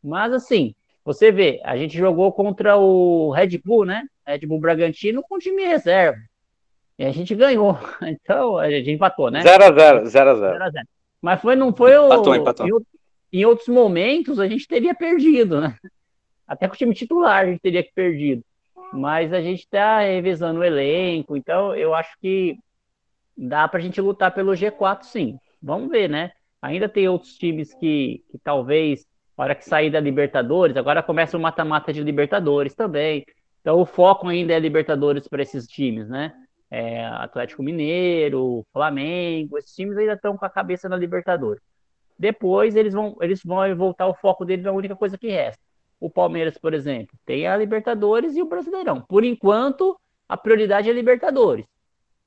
[0.02, 4.02] Mas assim, você vê, a gente jogou contra o Red Bull, né?
[4.26, 6.18] Red Bull Bragantino com time reserva.
[7.02, 7.76] E a gente ganhou.
[8.02, 9.42] Então, a gente empatou, né?
[9.42, 10.84] 0x0, 0x0.
[11.20, 12.06] Mas foi, não foi o.
[12.06, 12.66] Empatou, empatou.
[12.66, 15.76] Em, em, outros momentos a gente teria perdido, né?
[16.46, 18.44] Até com o time titular a gente teria que perdido.
[18.92, 22.56] Mas a gente está revisando o elenco, então eu acho que
[23.36, 25.38] dá para a gente lutar pelo G4, sim.
[25.60, 26.30] Vamos ver, né?
[26.60, 31.36] Ainda tem outros times que, que talvez a hora que sair da Libertadores, agora começa
[31.36, 33.24] o mata-mata de Libertadores também.
[33.60, 36.32] Então o foco ainda é Libertadores para esses times, né?
[36.74, 41.62] É, Atlético Mineiro, Flamengo, esses times ainda estão com a cabeça na Libertadores.
[42.18, 45.62] Depois eles vão, eles vão voltar o foco deles na única coisa que resta.
[46.00, 49.02] O Palmeiras, por exemplo, tem a Libertadores e o Brasileirão.
[49.02, 51.66] Por enquanto, a prioridade é a Libertadores.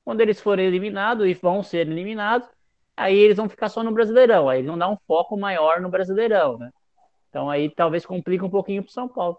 [0.04, 2.48] Quando eles forem eliminados e vão ser eliminados,
[2.96, 4.48] aí eles vão ficar só no Brasileirão.
[4.48, 6.70] Aí eles vão dar um foco maior no Brasileirão, né?
[7.28, 9.38] Então aí talvez complique um pouquinho para o São Paulo.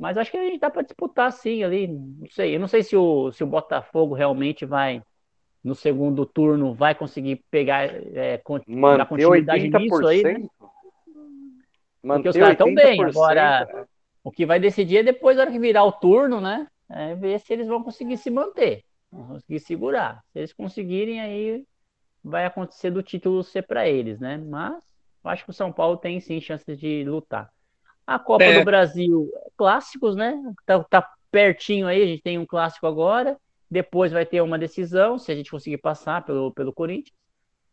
[0.00, 1.86] Mas acho que a gente dá para disputar sim ali.
[1.86, 2.56] Não sei.
[2.56, 5.02] Eu não sei se o, se o Botafogo realmente vai,
[5.62, 9.78] no segundo turno, vai conseguir pegar é, Manter continuidade 80%?
[9.78, 10.22] nisso aí.
[10.22, 10.48] Né?
[12.02, 13.04] Porque os caras estão bem.
[13.04, 13.84] Agora, é.
[14.24, 16.66] o que vai decidir é depois, na hora que virar o turno, né?
[16.88, 18.82] É ver se eles vão conseguir se manter.
[19.12, 20.24] Vão conseguir segurar.
[20.32, 21.62] Se eles conseguirem, aí
[22.24, 24.38] vai acontecer do título ser para eles, né?
[24.38, 24.82] Mas
[25.24, 27.50] acho que o São Paulo tem sim chances de lutar.
[28.10, 28.58] A Copa é.
[28.58, 30.36] do Brasil, clássicos, né?
[30.66, 33.38] Tá, tá, pertinho aí, a gente tem um clássico agora.
[33.70, 37.14] Depois vai ter uma decisão, se a gente conseguir passar pelo, pelo Corinthians.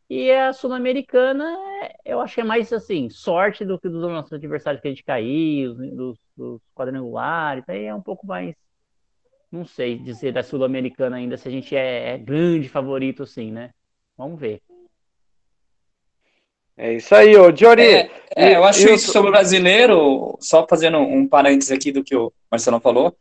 [0.08, 1.58] E a Sul-Americana,
[2.06, 5.04] eu acho que é mais assim, sorte do que dos nossos adversários que a gente
[5.04, 7.68] caiu, dos, dos quadrangulares.
[7.68, 8.56] Aí é um pouco mais.
[9.52, 13.72] Não sei dizer da Sul-Americana ainda se a gente é, é grande favorito, sim, né?
[14.16, 14.62] Vamos ver.
[16.78, 17.82] É isso aí, ô Johnny.
[17.82, 22.16] É, é, eu acho isso sobre o brasileiro, só fazendo um parênteses aqui do que
[22.16, 23.18] o Marcelo falou.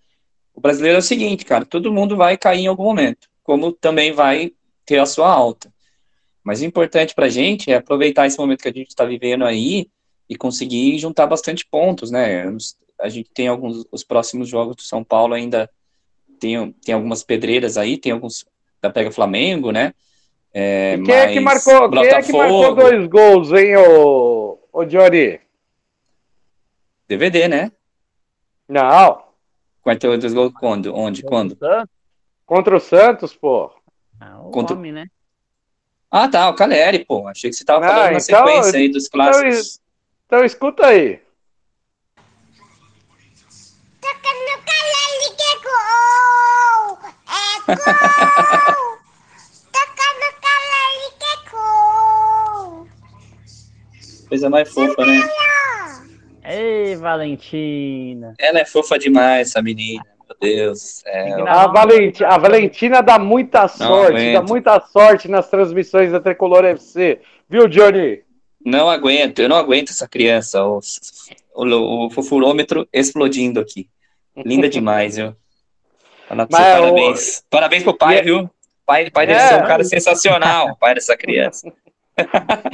[0.54, 4.12] O brasileiro é o seguinte, cara, todo mundo vai cair em algum momento, como também
[4.12, 4.52] vai
[4.84, 5.72] ter a sua alta.
[6.44, 9.88] Mas o importante pra gente é aproveitar esse momento que a gente está vivendo aí
[10.28, 12.44] e conseguir juntar bastante pontos, né?
[13.00, 15.68] A gente tem alguns, os próximos jogos do São Paulo ainda
[16.38, 18.44] tem, tem algumas pedreiras aí, tem alguns
[18.80, 19.94] da Pega Flamengo, né?
[20.58, 25.38] É, quem, é que marcou, quem é que marcou dois gols, hein, ô, ô Johnny?
[27.06, 27.70] DVD, né?
[28.66, 29.22] Não.
[29.82, 30.96] 42 gols quando?
[30.96, 31.22] Onde?
[31.22, 31.58] Quando?
[32.46, 33.70] Contra o Santos, pô.
[34.18, 34.74] Ah, o Contra...
[34.74, 35.08] Homem, né?
[36.10, 37.28] Ah, tá, o Caleri, pô.
[37.28, 39.80] Achei que você tava falando ah, na então, sequência aí dos então clássicos.
[40.24, 41.20] Então, então escuta aí.
[44.00, 45.56] Toca no Caleri que é
[46.86, 46.98] gol!
[47.28, 48.62] É gol!
[54.36, 55.28] Coisa mais fofa, né?
[56.44, 58.34] Ei, Valentina.
[58.38, 60.04] Ela é fofa demais, essa menina.
[60.28, 61.02] Meu Deus.
[61.48, 67.18] A, Valenti, a Valentina dá muita sorte, dá muita sorte nas transmissões da Tricolor FC.
[67.48, 68.24] Viu, Johnny?
[68.62, 70.62] Não aguento, eu não aguento essa criança.
[70.62, 70.80] O,
[71.54, 73.88] o, o fofurômetro explodindo aqui.
[74.36, 75.34] Linda demais, viu?
[76.28, 77.38] Mas, parabéns.
[77.38, 77.42] O...
[77.48, 78.50] Parabéns pro pai, viu?
[78.84, 79.48] Pai, pai deve é.
[79.48, 81.72] ser um cara sensacional, pai dessa criança.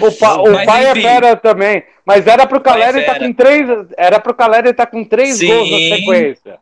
[0.01, 3.19] O, pa, o pai é enfim, é fera também, mas era pro Caleri estar tá
[3.19, 5.49] com três, era pro Caleri estar tá com três Sim.
[5.49, 6.59] gols na sequência.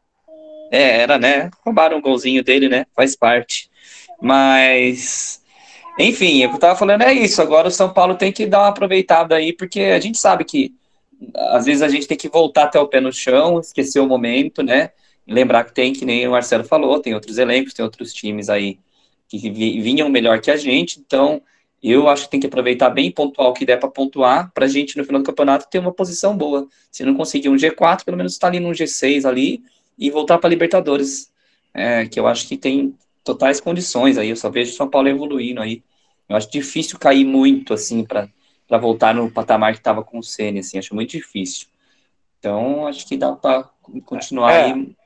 [0.70, 1.50] É, era, né?
[1.64, 2.86] Roubaram um golzinho dele, né?
[2.94, 3.68] Faz parte.
[4.22, 5.42] Mas,
[5.98, 7.42] enfim, eu tava falando é isso.
[7.42, 10.72] Agora o São Paulo tem que dar uma aproveitada aí, porque a gente sabe que
[11.34, 14.62] às vezes a gente tem que voltar até o pé no chão, esquecer o momento,
[14.62, 14.90] né?
[15.26, 18.78] Lembrar que tem, que nem o Marcelo falou, tem outros elencos, tem outros times aí
[19.28, 21.40] que vinham melhor que a gente, então
[21.82, 24.68] eu acho que tem que aproveitar bem pontual o que der para pontuar, para a
[24.68, 26.68] gente no final do campeonato ter uma posição boa.
[26.90, 29.62] Se não conseguir um G4, pelo menos estar tá ali no G6 ali
[29.98, 31.32] e voltar para Libertadores,
[31.72, 34.28] é, que eu acho que tem totais condições aí.
[34.28, 35.82] Eu só vejo São Paulo evoluindo aí.
[36.28, 38.28] Eu acho difícil cair muito assim para
[38.70, 41.66] para voltar no patamar que estava com o Ceni, assim, acho muito difícil.
[42.38, 43.68] Então, acho que dá para
[44.06, 44.96] continuar é, aí.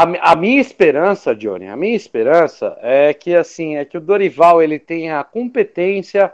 [0.00, 4.62] A, a, minha esperança, Johnny, a minha esperança é que assim, é que o Dorival
[4.62, 6.32] ele tenha a competência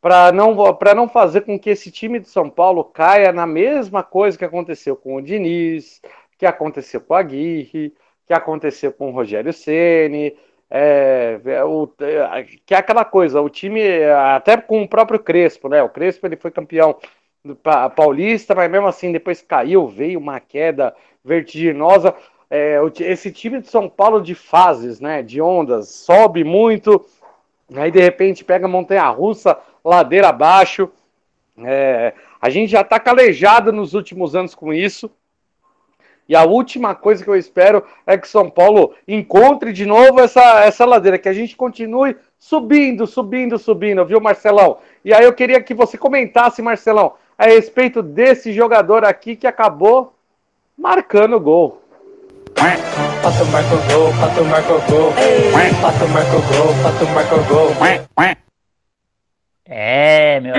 [0.00, 4.02] para não para não fazer com que esse time de São Paulo caia na mesma
[4.02, 6.02] coisa que aconteceu com o Diniz,
[6.36, 7.94] que aconteceu com a Aguirre,
[8.26, 10.36] que aconteceu com o Rogério Ceni,
[10.68, 13.80] é, é, o, é, que é aquela coisa, o time,
[14.34, 15.80] até com o próprio Crespo, né?
[15.84, 16.96] O Crespo ele foi campeão
[17.94, 22.12] paulista, mas mesmo assim depois caiu, veio uma queda vertiginosa.
[22.56, 25.24] É, esse time de São Paulo de fases, né?
[25.24, 27.04] De ondas, sobe muito,
[27.74, 30.88] aí de repente pega montanha russa, ladeira abaixo.
[31.58, 35.10] É, a gente já tá calejado nos últimos anos com isso.
[36.28, 40.64] E a última coisa que eu espero é que São Paulo encontre de novo essa,
[40.64, 44.78] essa ladeira, que a gente continue subindo, subindo, subindo, viu, Marcelão?
[45.04, 50.14] E aí eu queria que você comentasse, Marcelão, a respeito desse jogador aqui que acabou
[50.78, 51.83] marcando o gol.
[59.64, 60.54] É, meu.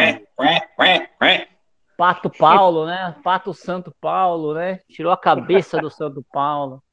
[1.97, 3.15] Pato Paulo, né?
[3.23, 4.81] Pato Santo Paulo, né?
[4.89, 6.83] Tirou a cabeça do Santo Paulo.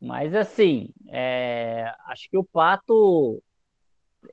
[0.00, 1.92] Mas assim, é...
[2.06, 3.42] acho que o Pato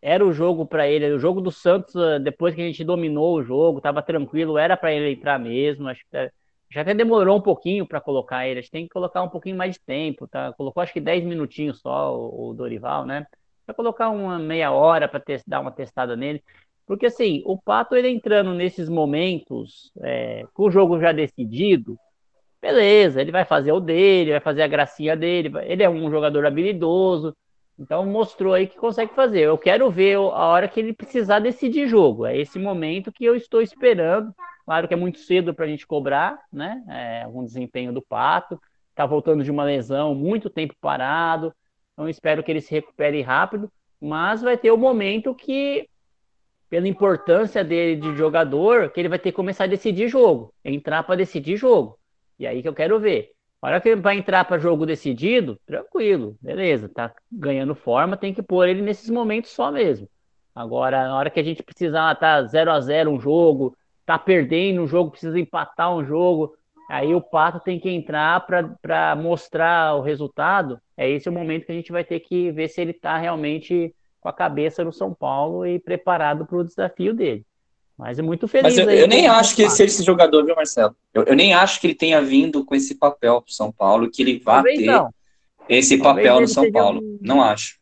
[0.01, 1.12] era o jogo para ele.
[1.12, 4.75] O jogo do Santos, eh, depois que a gente dominou o jogo, estava tranquilo, era
[4.75, 5.88] para ele entrar mesmo.
[5.88, 6.32] Acho que
[6.73, 8.59] já até demorou um pouquinho para colocar ele.
[8.59, 10.51] A gente tem que colocar um pouquinho mais de tempo, tá?
[10.53, 13.27] Colocou acho que 10 minutinhos só o, Dorival, né?
[13.67, 16.43] Vai colocar uma meia hora para dar uma testada nele.
[16.88, 21.97] Porque assim, o Pato ele entrando nesses momentos, é, com o jogo já decidido,
[22.59, 26.45] beleza, ele vai fazer o dele, vai fazer a gracinha dele, ele é um jogador
[26.45, 27.36] habilidoso,
[27.77, 29.41] então mostrou aí que consegue fazer.
[29.41, 32.25] Eu quero ver a hora que ele precisar decidir jogo.
[32.25, 34.33] É esse momento que eu estou esperando.
[34.65, 36.84] Claro que é muito cedo para a gente cobrar, né?
[36.88, 38.62] É, um desempenho do Pato.
[38.89, 41.54] Está voltando de uma lesão, muito tempo parado.
[41.93, 43.71] Então espero que ele se recupere rápido.
[43.99, 45.89] Mas vai ter o momento que
[46.69, 51.04] pela importância dele de jogador, que ele vai ter que começar a decidir jogo, entrar
[51.04, 51.99] para decidir jogo.
[52.39, 53.32] E aí que eu quero ver.
[53.62, 58.34] A hora que ele vai entrar para jogo decidido, tranquilo, beleza, tá ganhando forma, tem
[58.34, 60.10] que pôr ele nesses momentos só mesmo.
[60.54, 64.81] Agora, na hora que a gente precisar, tá 0 a 0 um jogo, tá perdendo
[64.81, 66.55] um jogo, precisa empatar um jogo,
[66.89, 70.79] aí o Pato tem que entrar para mostrar o resultado.
[70.97, 73.93] É esse o momento que a gente vai ter que ver se ele tá realmente
[74.19, 77.45] com a cabeça no São Paulo e preparado para o desafio dele.
[77.97, 78.75] Mas é muito feliz.
[78.75, 80.95] Mas eu, eu nem acho que ele seja esse jogador, viu, Marcelo?
[81.13, 84.21] Eu, eu, nem acho que ele tenha vindo com esse papel para São Paulo, que
[84.21, 85.13] ele vá Talvez ter não.
[85.69, 87.01] esse Talvez papel no São Paulo.
[87.01, 87.19] Um...
[87.21, 87.77] Não acho.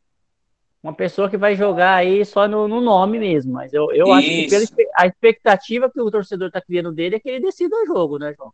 [0.84, 4.28] Uma pessoa que vai jogar aí só no, no nome mesmo, mas eu, eu acho
[4.28, 4.66] que pela,
[4.98, 8.34] a expectativa que o torcedor está criando dele é que ele decida o jogo, né,
[8.36, 8.52] João?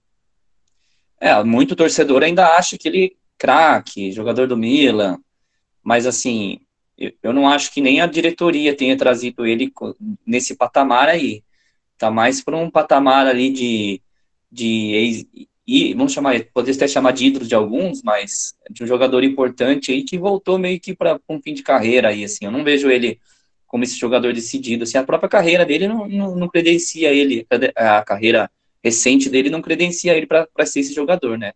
[1.19, 5.17] É, muito torcedor ainda acha que ele craque, jogador do Milan,
[5.81, 6.59] mas assim,
[6.97, 9.71] eu não acho que nem a diretoria tenha trazido ele
[10.25, 11.43] nesse patamar aí.
[11.97, 14.01] Tá mais para um patamar ali de,
[14.51, 14.93] de
[15.67, 19.91] e vamos chamar, poderia até chamar de ídolo de alguns, mas de um jogador importante
[19.91, 22.45] aí que voltou meio que para um fim de carreira aí, assim.
[22.45, 23.19] Eu não vejo ele
[23.67, 24.83] como esse jogador decidido.
[24.83, 28.49] Assim, a própria carreira dele não, não, não credencia ele, a carreira
[28.81, 31.51] recente dele não credencia ele para ser esse jogador, né?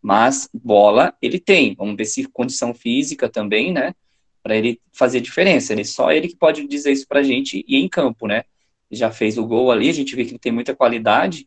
[0.00, 1.74] Mas bola ele tem.
[1.74, 3.94] Vamos ver se condição física também, né?
[4.42, 5.72] para ele fazer diferença.
[5.72, 8.44] Ele só ele que pode dizer isso para a gente e em campo, né?
[8.90, 11.46] Já fez o gol ali, a gente vê que ele tem muita qualidade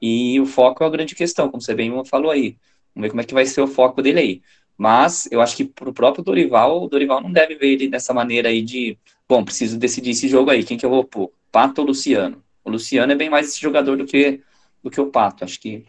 [0.00, 2.56] e o foco é a grande questão, como você bem falou aí.
[2.94, 4.42] Vamos ver como é que vai ser o foco dele aí.
[4.76, 8.14] Mas eu acho que para o próprio Dorival, o Dorival não deve ver ele dessa
[8.14, 8.96] maneira aí de,
[9.28, 11.32] bom, preciso decidir esse jogo aí, quem que eu vou pôr?
[11.50, 12.42] Pato ou Luciano?
[12.64, 14.40] O Luciano é bem mais esse jogador do que,
[14.82, 15.84] do que o Pato, acho que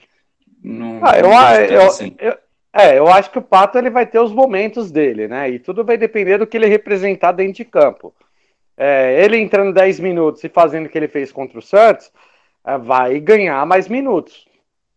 [0.63, 2.15] não, ah, eu, eu, assim.
[2.19, 2.37] eu,
[2.73, 5.49] é, eu acho que o Pato ele vai ter os momentos dele, né?
[5.49, 8.13] E tudo vai depender do que ele representar dentro de campo.
[8.77, 12.11] É, ele entrando 10 minutos e fazendo o que ele fez contra o Santos,
[12.63, 14.47] vai ganhar mais minutos.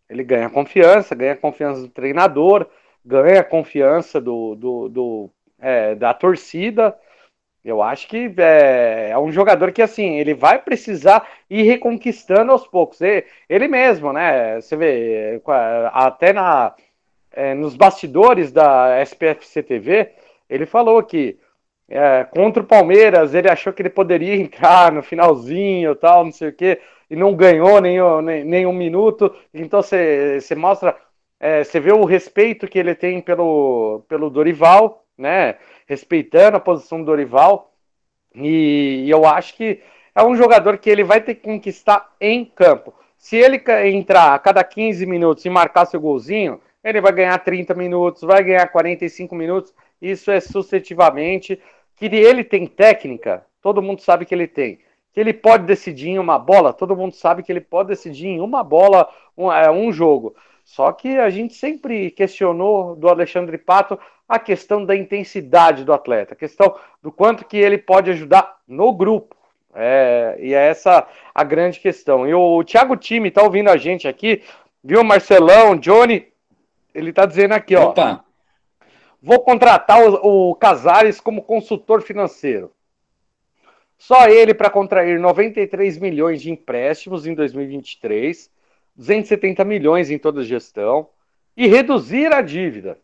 [0.08, 2.66] Ele ganha confiança, ganha confiança do treinador,
[3.04, 6.96] ganha confiança do, do, do é, da torcida.
[7.64, 12.66] Eu acho que é, é, um jogador que, assim, ele vai precisar ir reconquistando aos
[12.66, 13.00] poucos.
[13.00, 14.60] Ele, ele mesmo, né?
[14.60, 15.40] Você vê,
[15.92, 16.74] até na,
[17.32, 20.10] é, nos bastidores da SPFC TV,
[20.50, 21.38] ele falou que
[21.88, 26.48] é, contra o Palmeiras ele achou que ele poderia entrar no finalzinho tal, não sei
[26.48, 26.80] o quê,
[27.12, 29.36] e não ganhou nenhum, nem, nem um minuto.
[29.52, 30.96] Então você mostra,
[31.38, 35.56] é, você vê o respeito que ele tem pelo, pelo Dorival, né?
[35.86, 37.70] respeitando a posição do Dorival.
[38.34, 39.82] E, e eu acho que
[40.14, 42.94] é um jogador que ele vai ter que conquistar em campo.
[43.18, 47.74] Se ele entrar a cada 15 minutos e marcar seu golzinho, ele vai ganhar 30
[47.74, 49.74] minutos, vai ganhar 45 minutos.
[50.00, 51.60] Isso é suscetivamente.
[51.94, 54.78] Que ele tem técnica, todo mundo sabe que ele tem.
[55.12, 58.40] Que ele pode decidir em uma bola, todo mundo sabe que ele pode decidir em
[58.40, 60.34] uma bola um, é, um jogo.
[60.64, 63.98] Só que a gente sempre questionou do Alexandre Pato
[64.28, 68.92] a questão da intensidade do atleta, a questão do quanto que ele pode ajudar no
[68.92, 69.36] grupo.
[69.74, 72.26] É, e é essa a grande questão.
[72.26, 74.42] E o Thiago Time tá ouvindo a gente aqui,
[74.82, 76.28] viu, Marcelão, Johnny?
[76.94, 77.90] Ele tá dizendo aqui, ó.
[77.90, 78.24] Opa.
[79.22, 82.72] Vou contratar o, o Casares como consultor financeiro.
[84.02, 88.50] Só ele para contrair 93 milhões de empréstimos em 2023,
[88.96, 91.08] 270 milhões em toda a gestão
[91.56, 92.98] e reduzir a dívida.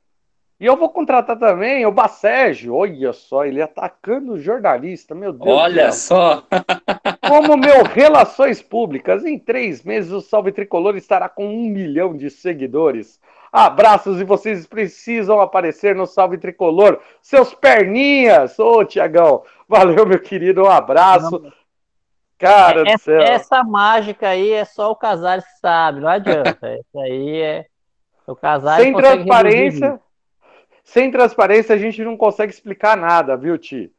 [0.59, 2.75] E eu vou contratar também o Bacégio.
[2.75, 5.49] Olha só, ele atacando o jornalista, meu Deus.
[5.49, 6.43] Olha só.
[7.29, 9.25] Como meu Relações Públicas.
[9.25, 13.21] Em três meses o Salve Tricolor estará com um milhão de seguidores.
[13.53, 17.01] Abraços e vocês precisam aparecer no Salve Tricolor.
[17.23, 18.59] Seus perninhas.
[18.59, 19.43] Ô, Tiagão.
[19.69, 20.65] Valeu, meu querido.
[20.65, 21.39] Um abraço.
[21.39, 21.53] Não.
[22.39, 23.21] Cara essa, do céu.
[23.21, 26.01] Essa mágica aí é só o Casares que sabe.
[26.01, 26.59] Não adianta.
[26.79, 27.67] Isso aí é.
[28.27, 30.01] O Casares Sem transparência.
[30.85, 33.93] Sem transparência a gente não consegue explicar nada, viu, Ti?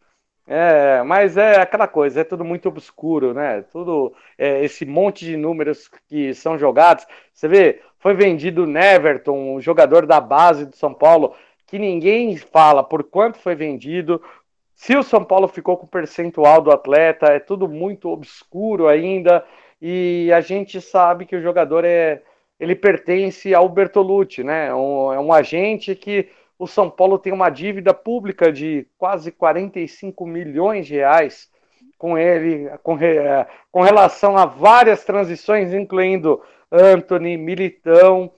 [0.51, 3.61] É, mas é aquela coisa, é tudo muito obscuro, né?
[3.71, 7.05] Tudo é, esse monte de números que são jogados.
[7.31, 11.35] Você vê, foi vendido Neverton, um jogador da base do São Paulo,
[11.67, 14.21] que ninguém fala por quanto foi vendido.
[14.73, 19.45] Se o São Paulo ficou com o percentual do atleta, é tudo muito obscuro ainda.
[19.81, 22.21] E a gente sabe que o jogador é,
[22.59, 24.73] ele pertence ao Bertolucci, né?
[24.73, 30.25] Um, é um agente que o São Paulo tem uma dívida pública de quase 45
[30.25, 31.49] milhões de reais
[31.97, 36.41] com ele, com, é, com relação a várias transições, incluindo
[36.71, 38.31] Anthony, Militão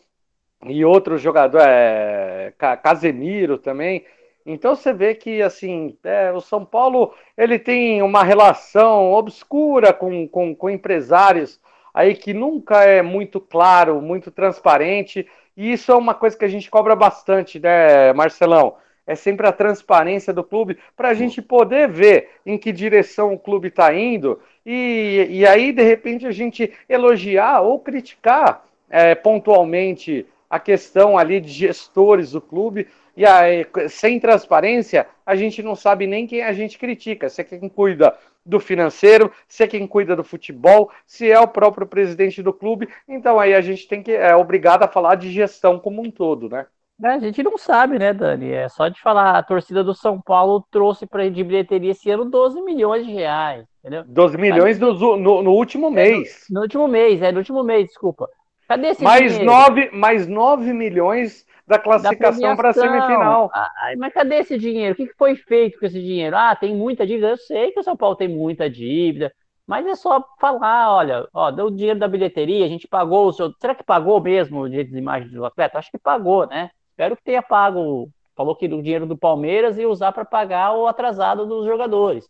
[0.65, 4.05] e outros jogadores, é, Casemiro também.
[4.45, 10.27] Então você vê que assim é, o São Paulo ele tem uma relação obscura com,
[10.27, 11.59] com, com empresários
[11.93, 16.47] aí que nunca é muito claro, muito transparente e isso é uma coisa que a
[16.47, 18.77] gente cobra bastante, né, Marcelão?
[19.05, 23.39] É sempre a transparência do clube para a gente poder ver em que direção o
[23.39, 30.25] clube está indo e, e aí, de repente, a gente elogiar ou criticar é, pontualmente
[30.49, 32.87] a questão ali de gestores do clube.
[33.15, 37.29] E aí, sem transparência, a gente não sabe nem quem a gente critica.
[37.29, 41.47] Se é quem cuida do financeiro, se é quem cuida do futebol, se é o
[41.47, 42.89] próprio presidente do clube.
[43.07, 46.49] Então aí a gente tem que é obrigado a falar de gestão como um todo,
[46.49, 46.65] né?
[47.03, 48.51] É, a gente não sabe, né, Dani?
[48.51, 52.25] É só de falar, a torcida do São Paulo trouxe para de bilheteria esse ano
[52.25, 54.03] 12 milhões de reais, entendeu?
[54.05, 56.45] 12 milhões no, no, no, último mês.
[56.49, 58.29] É, no, no, último mês, é, no último mês, desculpa.
[58.67, 59.45] Cadê esse mais dinheiro?
[59.45, 63.49] 9, mais 9 milhões da classificação para a semifinal.
[63.53, 64.93] Ah, mas cadê esse dinheiro?
[64.93, 66.35] O que foi feito com esse dinheiro?
[66.35, 67.29] Ah, tem muita dívida.
[67.29, 69.33] Eu sei que o São Paulo tem muita dívida,
[69.65, 73.33] mas é só falar, olha, ó, deu o dinheiro da bilheteria, a gente pagou o
[73.33, 73.51] seu.
[73.59, 75.79] Será que pagou mesmo o direito de imagem do atleta?
[75.79, 76.69] Acho que pagou, né?
[76.91, 78.09] Espero que tenha pago.
[78.35, 82.27] Falou que o dinheiro do Palmeiras ia usar para pagar o atrasado dos jogadores,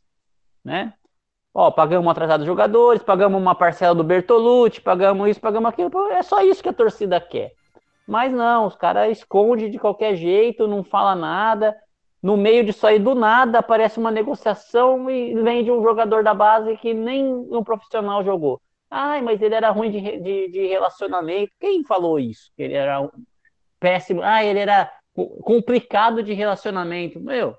[0.64, 0.94] né?
[1.54, 5.92] Ó, pagamos um atrasado dos jogadores, pagamos uma parcela do Bertolucci, pagamos isso, pagamos aquilo.
[6.12, 7.52] É só isso que a torcida quer.
[8.08, 11.76] Mas não, os caras escondem de qualquer jeito, não fala nada.
[12.22, 16.78] No meio disso aí, do nada, aparece uma negociação e vende um jogador da base
[16.78, 18.62] que nem um profissional jogou.
[18.90, 21.52] Ai, mas ele era ruim de, de, de relacionamento.
[21.60, 22.52] Quem falou isso?
[22.56, 23.10] Que ele era
[23.82, 24.22] péssimo.
[24.24, 24.90] Ah, ele era
[25.44, 27.20] complicado de relacionamento.
[27.20, 27.56] Meu,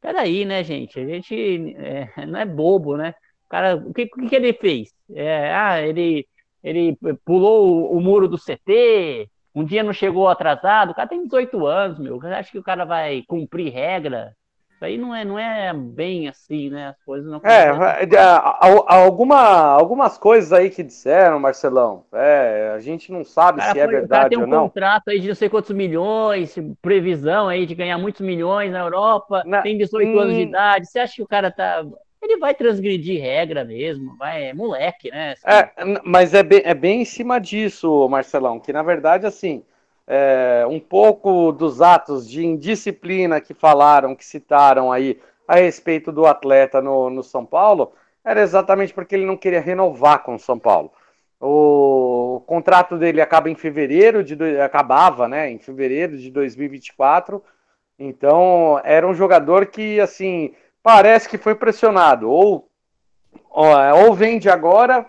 [0.00, 0.98] peraí, né, gente?
[0.98, 3.14] A gente é, não é bobo, né?
[3.46, 4.90] O cara, o que, o que ele fez?
[5.14, 6.26] É, ah, ele
[6.62, 11.24] ele pulou o, o, muro do CT, um dia não chegou atrasado, o cara tem
[11.24, 12.20] 18 anos, meu.
[12.26, 14.34] Acho que o cara vai cumprir regra.
[14.78, 16.88] Isso aí não é, não é bem assim, né?
[16.88, 17.94] As coisas não É, acontecem.
[18.14, 23.60] é, a- a- alguma, algumas coisas aí que disseram, Marcelão, é, a gente não sabe
[23.60, 24.72] cara se é foi- verdade tem um ou não.
[24.72, 29.44] contrato aí de não sei quantos milhões, previsão aí de ganhar muitos milhões na Europa,
[29.44, 30.42] Na- tem 18 anos de hum.
[30.42, 30.86] idade.
[30.86, 31.84] Você acha que o cara tá.
[32.22, 35.34] Ele vai transgredir regra mesmo, vai, é moleque, né?
[35.44, 39.64] É, n- mas é bem, é bem em cima disso, Marcelão, que na verdade, assim,
[40.08, 46.26] é, um pouco dos atos de indisciplina que falaram, que citaram aí a respeito do
[46.26, 47.92] atleta no, no São Paulo,
[48.24, 50.90] era exatamente porque ele não queria renovar com o São Paulo.
[51.38, 57.44] O contrato dele acaba em fevereiro de acabava, né, em fevereiro de 2024.
[57.98, 62.66] Então, era um jogador que assim, parece que foi pressionado, ou
[63.50, 65.06] ou vende agora,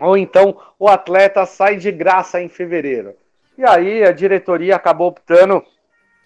[0.00, 3.14] ou então o atleta sai de graça em fevereiro.
[3.56, 5.62] E aí a diretoria acabou optando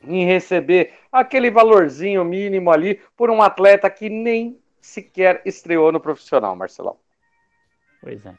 [0.03, 6.55] em receber aquele valorzinho mínimo ali por um atleta que nem sequer estreou no profissional,
[6.55, 6.97] Marcelão.
[8.01, 8.35] Pois é.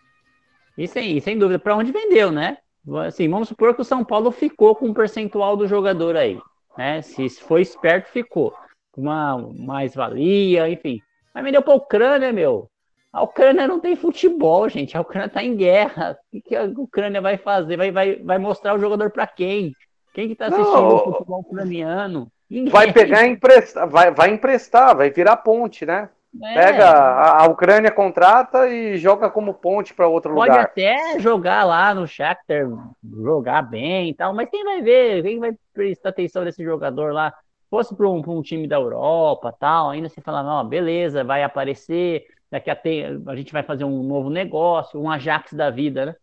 [0.78, 2.58] E sem, sem dúvida, para onde vendeu, né?
[3.06, 6.40] Assim, vamos supor que o São Paulo ficou com um percentual do jogador aí,
[6.78, 7.02] né?
[7.02, 8.54] Se foi esperto, ficou.
[8.96, 11.02] Uma mais-valia, enfim.
[11.34, 12.70] Mas vendeu para a Ucrânia, meu.
[13.18, 14.96] A Ucrânia não tem futebol, gente.
[14.96, 16.16] A Ucrânia está em guerra.
[16.32, 17.76] O que, a Ucrânia vai fazer?
[17.76, 19.74] Vai, vai, vai mostrar o jogador para quem?
[20.14, 22.32] Quem que tá assistindo Não, o futebol ucraniano?
[22.48, 22.72] Ninguém.
[22.72, 26.10] Vai pegar emprestar, vai, vai emprestar, vai virar ponte, né?
[26.44, 26.54] É.
[26.54, 30.66] Pega, a, a Ucrânia contrata e joga como ponte para outro Pode lugar.
[30.66, 32.68] até jogar lá no Shakhtar,
[33.04, 37.34] jogar bem e tal, mas quem vai ver, quem vai prestar atenção nesse jogador lá?
[37.68, 42.28] Fosse para um, um time da Europa tal, ainda se fala, não, beleza, vai aparecer,
[42.52, 46.16] daqui a tempo a gente vai fazer um novo negócio, um Ajax da vida, né?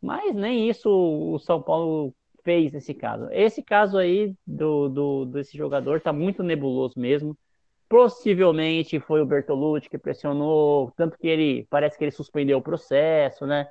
[0.00, 3.28] Mas nem isso o São Paulo fez nesse caso.
[3.32, 7.36] Esse caso aí do, do desse jogador tá muito nebuloso mesmo.
[7.88, 13.46] Possivelmente foi o Bertolucci que pressionou, tanto que ele parece que ele suspendeu o processo,
[13.46, 13.68] né?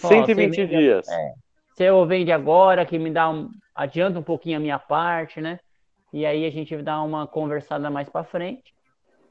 [0.00, 1.06] Falou, ó, você 120 vende- dias.
[1.08, 1.34] é,
[1.76, 5.58] se eu vende agora, que me dá um, adianta um pouquinho a minha parte, né?
[6.12, 8.74] E aí a gente dá uma conversada mais para frente.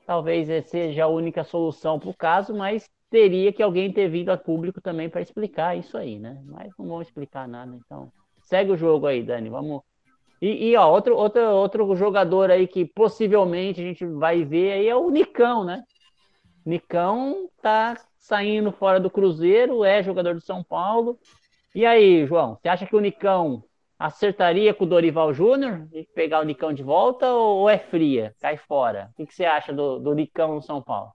[0.06, 4.38] Talvez seja a única solução para o caso, mas teria que alguém ter vindo a
[4.38, 6.42] público também para explicar isso aí, né?
[6.46, 8.12] Mas não vão explicar nada, então
[8.44, 9.50] segue o jogo aí, Dani.
[9.50, 9.82] Vamos.
[10.42, 14.88] E, e, ó, outro, outro, outro jogador aí que possivelmente a gente vai ver aí
[14.88, 15.84] é o Nicão, né?
[16.66, 21.18] Nicão tá saindo fora do Cruzeiro, é jogador do São Paulo.
[21.74, 23.64] E aí, João, você acha que o Nicão
[23.98, 28.34] acertaria com o Dorival Júnior e pegar o Nicão de volta ou, é fria?
[28.42, 29.10] Cai fora.
[29.18, 31.12] O que, você acha do, do Nicão no São Paulo?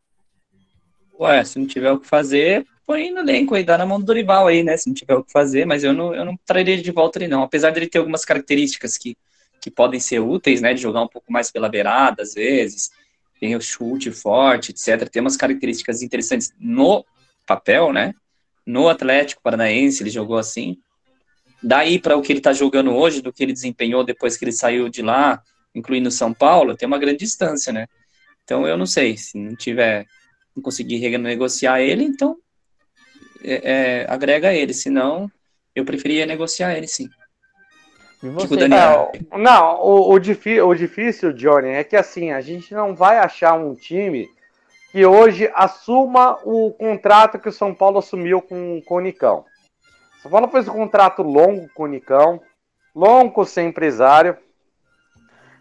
[1.19, 4.07] Ué, se não tiver o que fazer, põe no elenco aí, dá na mão do
[4.07, 4.77] Dorival aí, né?
[4.77, 7.19] Se não tiver o que fazer, mas eu não, eu não traria ele de volta
[7.19, 7.43] ali, não.
[7.43, 9.17] Apesar dele ter algumas características que,
[9.61, 10.73] que podem ser úteis, né?
[10.73, 12.91] De jogar um pouco mais pela beirada, às vezes,
[13.39, 15.09] tem o chute forte, etc.
[15.11, 17.05] Tem umas características interessantes no
[17.47, 18.15] papel, né?
[18.65, 20.79] No Atlético Paranaense, ele jogou assim.
[21.63, 24.53] Daí para o que ele está jogando hoje, do que ele desempenhou depois que ele
[24.53, 25.43] saiu de lá,
[25.75, 27.87] incluindo o São Paulo, tem uma grande distância, né?
[28.45, 30.07] Então eu não sei, se não tiver,
[30.57, 32.37] não conseguir renegociar ele, então
[33.45, 35.31] é, é, agrega ele, senão
[35.75, 37.09] eu preferia negociar ele sim.
[38.23, 39.13] E Tipo, você, Daniel.
[39.15, 43.55] É, não, o, o, o difícil, Johnny, é que assim, a gente não vai achar
[43.55, 44.29] um time
[44.93, 49.45] que hoje assuma o contrato que o São Paulo assumiu com, com o Nicão.
[50.23, 52.41] São Paulo fez um contrato longo com o Nicão,
[52.95, 54.37] longo sem empresário.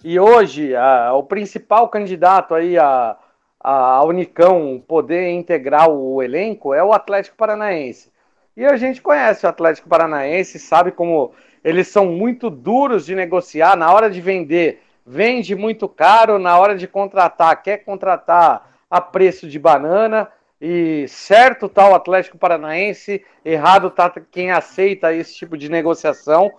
[0.04, 3.18] E hoje, a- o principal candidato aí a,
[3.60, 8.12] a, ao Nicão poder integrar o elenco é o Atlético Paranaense.
[8.56, 11.34] E a gente conhece o Atlético Paranaense, sabe como
[11.64, 13.76] eles são muito duros de negociar.
[13.78, 16.38] Na hora de vender, vende muito caro.
[16.38, 20.30] Na hora de contratar, quer contratar a preço de banana.
[20.62, 26.52] E certo tá o Atlético Paranaense, errado tá quem aceita esse tipo de negociação.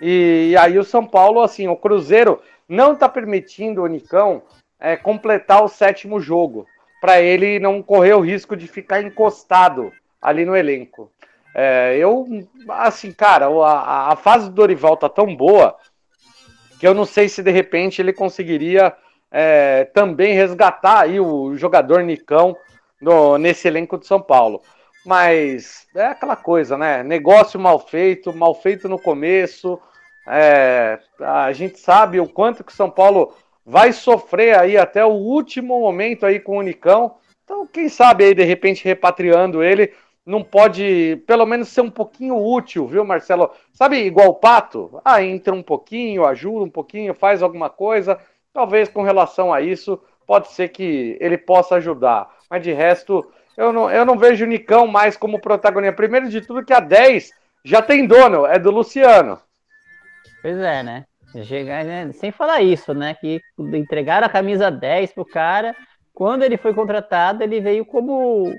[0.00, 4.42] E, aí o São Paulo, assim, o Cruzeiro não tá permitindo o Nicão
[4.78, 6.66] é, completar o sétimo jogo,
[7.00, 9.92] para ele não correr o risco de ficar encostado
[10.22, 11.10] ali no elenco.
[11.54, 12.26] É, eu,
[12.68, 15.76] assim, cara, a, a fase do Dorival tá tão boa
[16.78, 18.94] que eu não sei se de repente ele conseguiria
[19.30, 22.56] é, também resgatar aí o jogador Nicão
[23.00, 24.62] no, nesse elenco de São Paulo.
[25.04, 27.02] Mas é aquela coisa, né?
[27.02, 29.80] Negócio mal feito, mal feito no começo.
[30.28, 33.34] É, a gente sabe o quanto que São Paulo
[33.64, 37.16] vai sofrer aí até o último momento aí com o Nicão.
[37.44, 39.92] Então, quem sabe aí, de repente, repatriando ele,
[40.24, 43.50] não pode, pelo menos, ser um pouquinho útil, viu, Marcelo?
[43.72, 45.00] Sabe, igual o Pato?
[45.04, 48.18] Ah, entra um pouquinho, ajuda um pouquinho, faz alguma coisa,
[48.52, 50.00] talvez com relação a isso,
[50.30, 52.30] pode ser que ele possa ajudar.
[52.48, 55.96] Mas de resto, eu não, eu não vejo o Nicão mais como protagonista.
[55.96, 57.32] Primeiro de tudo, que a 10
[57.64, 59.40] já tem dono, é do Luciano.
[60.40, 61.04] Pois é, né?
[61.42, 62.12] Chegar, né?
[62.12, 63.16] Sem falar isso, né?
[63.20, 65.74] Que entregaram a camisa 10 pro cara.
[66.14, 68.54] Quando ele foi contratado, ele veio como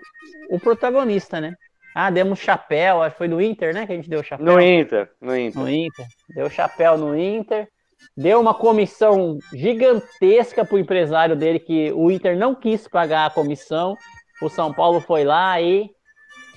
[0.49, 1.55] o protagonista, né?
[1.95, 3.87] Ah, demos chapéu, acho que foi no Inter, né?
[3.87, 4.45] Que a gente deu chapéu.
[4.45, 5.61] No Inter, no Inter.
[5.61, 6.05] No Inter.
[6.35, 7.69] Deu chapéu no Inter.
[8.15, 13.97] Deu uma comissão gigantesca pro empresário dele, que o Inter não quis pagar a comissão.
[14.41, 15.89] O São Paulo foi lá e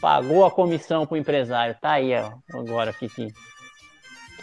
[0.01, 1.77] pagou a comissão pro empresário.
[1.81, 3.09] Tá aí, ó, agora o que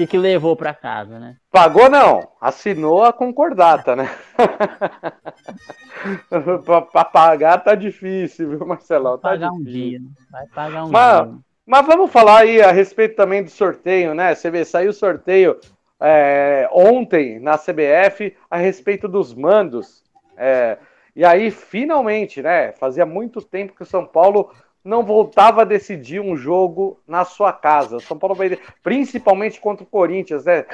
[0.08, 1.36] que, levou para casa, né?
[1.52, 4.10] Pagou não, assinou a concordata, né?
[6.66, 9.18] para pagar tá difícil, viu, Marcelão?
[9.18, 9.90] Tá pagar um difícil.
[9.90, 10.06] dia, né?
[10.32, 11.38] vai pagar um Mas, dia.
[11.68, 14.34] mas vamos falar aí a respeito também do sorteio, né?
[14.34, 15.60] Você vê, saiu o sorteio
[16.02, 20.04] é, ontem na CBF a respeito dos mandos.
[20.36, 20.78] é,
[21.16, 22.72] e aí, finalmente, né?
[22.74, 24.50] Fazia muito tempo que o São Paulo
[24.84, 28.00] não voltava a decidir um jogo na sua casa.
[28.00, 30.66] São Paulo vai, principalmente contra o Corinthians, né?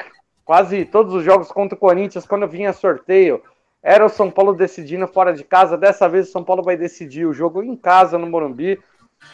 [0.46, 3.42] Quase todos os jogos contra o Corinthians, quando vinha sorteio,
[3.84, 5.78] era o São Paulo decidindo fora de casa.
[5.78, 8.80] Dessa vez o São Paulo vai decidir o jogo em casa no Morumbi.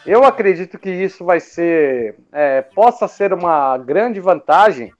[0.06, 4.94] Eu acredito que isso vai ser, é, possa ser uma grande vantagem.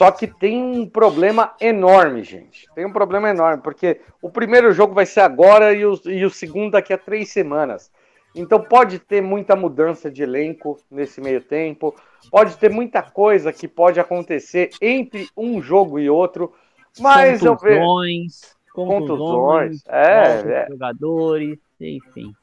[0.00, 2.66] Só que tem um problema enorme, gente.
[2.74, 6.30] Tem um problema enorme, porque o primeiro jogo vai ser agora e o, e o
[6.30, 7.92] segundo daqui a três semanas.
[8.34, 11.94] Então pode ter muita mudança de elenco nesse meio tempo,
[12.30, 16.50] pode ter muita coisa que pode acontecer entre um jogo e outro,
[16.98, 17.80] mas eu vejo.
[17.80, 20.66] Contusões, Contusões, contusões, é, é.
[20.70, 22.34] jogadores, enfim.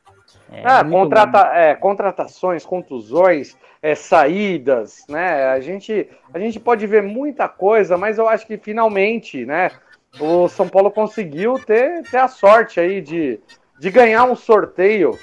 [0.52, 5.46] É, Ah, muito contrata, é, contratações, contusões, é, saídas, né?
[5.46, 9.72] A gente, a gente pode ver muita coisa, mas eu acho que finalmente, né?
[10.20, 13.40] O São Paulo conseguiu ter, ter a sorte aí de,
[13.80, 15.18] de ganhar um sorteio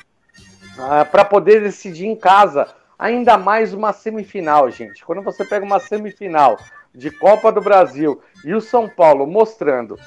[1.10, 2.68] para poder decidir em casa.
[2.98, 5.04] Ainda mais uma semifinal, gente.
[5.04, 6.56] Quando você pega uma semifinal
[6.94, 9.98] de Copa do Brasil e o São Paulo mostrando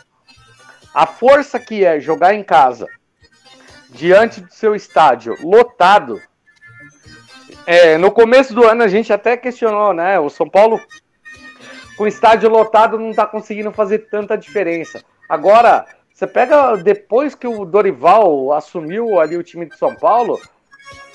[0.93, 2.87] a força que é jogar em casa
[3.89, 6.21] diante do seu estádio lotado.
[7.65, 10.19] É, no começo do ano a gente até questionou, né?
[10.19, 10.79] O São Paulo
[11.97, 15.03] com estádio lotado não tá conseguindo fazer tanta diferença.
[15.27, 20.39] Agora, você pega depois que o Dorival assumiu ali o time de São Paulo,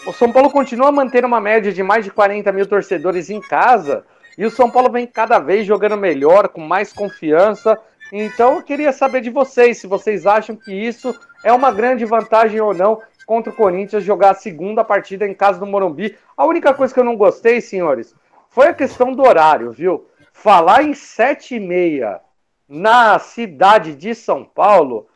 [0.04, 4.04] o São Paulo continua mantendo uma média de mais de 40 mil torcedores em casa
[4.36, 7.78] e o São Paulo vem cada vez jogando melhor, com mais confiança.
[8.12, 12.60] Então eu queria saber de vocês se vocês acham que isso é uma grande vantagem
[12.60, 16.16] ou não contra o Corinthians jogar a segunda partida em casa do Morumbi.
[16.36, 18.14] A única coisa que eu não gostei, senhores,
[18.50, 20.06] foi a questão do horário, viu?
[20.32, 22.20] Falar em sete e meia
[22.68, 25.06] na cidade de São Paulo,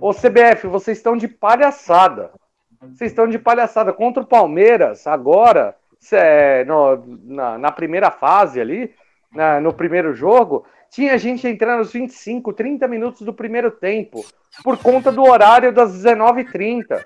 [0.00, 2.30] ô CBF, vocês estão de palhaçada.
[2.80, 8.94] Vocês estão de palhaçada contra o Palmeiras agora, cê- no- na, na primeira fase ali,
[9.32, 14.24] na- no primeiro jogo, tinha gente entrando aos 25, 30 minutos do primeiro tempo,
[14.64, 17.04] por conta do horário das 19h30.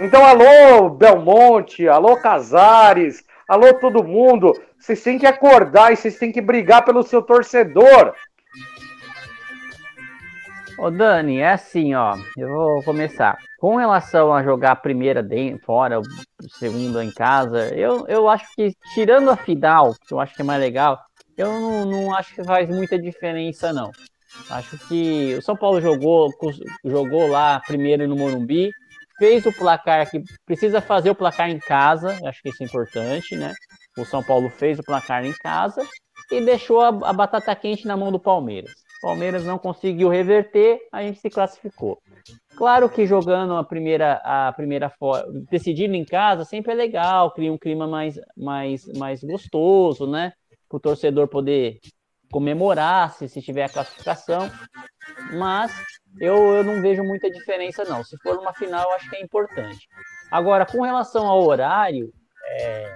[0.00, 6.32] Então, alô, Belmonte, alô, Casares, alô, todo mundo, vocês têm que acordar e vocês têm
[6.32, 8.14] que brigar pelo seu torcedor.
[10.78, 12.16] Ô Dani, é assim, ó.
[12.34, 13.36] Eu vou começar.
[13.58, 15.22] Com relação a jogar a primeira
[15.62, 16.02] fora, o
[16.58, 20.44] segunda em casa, eu, eu acho que, tirando a final, que eu acho que é
[20.44, 20.98] mais legal,
[21.40, 23.90] eu não, não acho que faz muita diferença, não.
[24.48, 26.30] Acho que o São Paulo jogou,
[26.84, 28.70] jogou lá primeiro no Morumbi,
[29.18, 33.36] fez o placar que precisa fazer o placar em casa, acho que isso é importante,
[33.36, 33.52] né?
[33.98, 35.82] O São Paulo fez o placar em casa
[36.30, 38.70] e deixou a, a batata quente na mão do Palmeiras.
[38.98, 41.98] O Palmeiras não conseguiu reverter, a gente se classificou.
[42.56, 47.52] Claro que jogando a primeira, a primeira fo- decidindo em casa sempre é legal, cria
[47.52, 50.32] um clima mais, mais, mais gostoso, né?
[50.70, 51.80] Para o torcedor poder
[52.30, 54.48] comemorar se, se tiver a classificação.
[55.32, 55.72] Mas
[56.20, 58.04] eu, eu não vejo muita diferença, não.
[58.04, 59.88] Se for uma final, acho que é importante.
[60.30, 62.12] Agora, com relação ao horário,
[62.52, 62.94] é,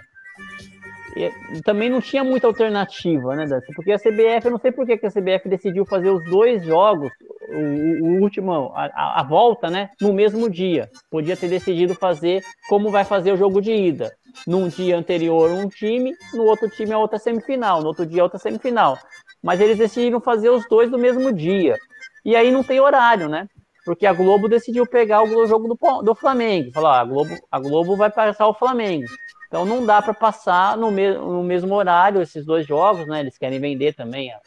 [1.64, 3.66] também não tinha muita alternativa, né, Dante?
[3.74, 7.10] Porque a CBF, eu não sei por que a CBF decidiu fazer os dois jogos,
[7.48, 10.88] o, o- último, a- a volta, né, no mesmo dia.
[11.10, 14.12] Podia ter decidido fazer como vai fazer o jogo de ida.
[14.46, 18.24] Num dia anterior, um time, no outro time, a outra semifinal, no outro dia, a
[18.24, 18.98] outra semifinal.
[19.42, 21.76] Mas eles decidiram fazer os dois no mesmo dia.
[22.24, 23.48] E aí não tem horário, né?
[23.84, 26.72] Porque a Globo decidiu pegar o jogo do, do Flamengo.
[26.72, 29.06] Falou, ó, a Globo, a Globo vai passar o Flamengo.
[29.46, 33.20] Então não dá para passar no, me- no mesmo horário esses dois jogos, né?
[33.20, 34.40] Eles querem vender também a,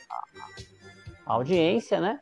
[1.25, 2.19] a audiência, né?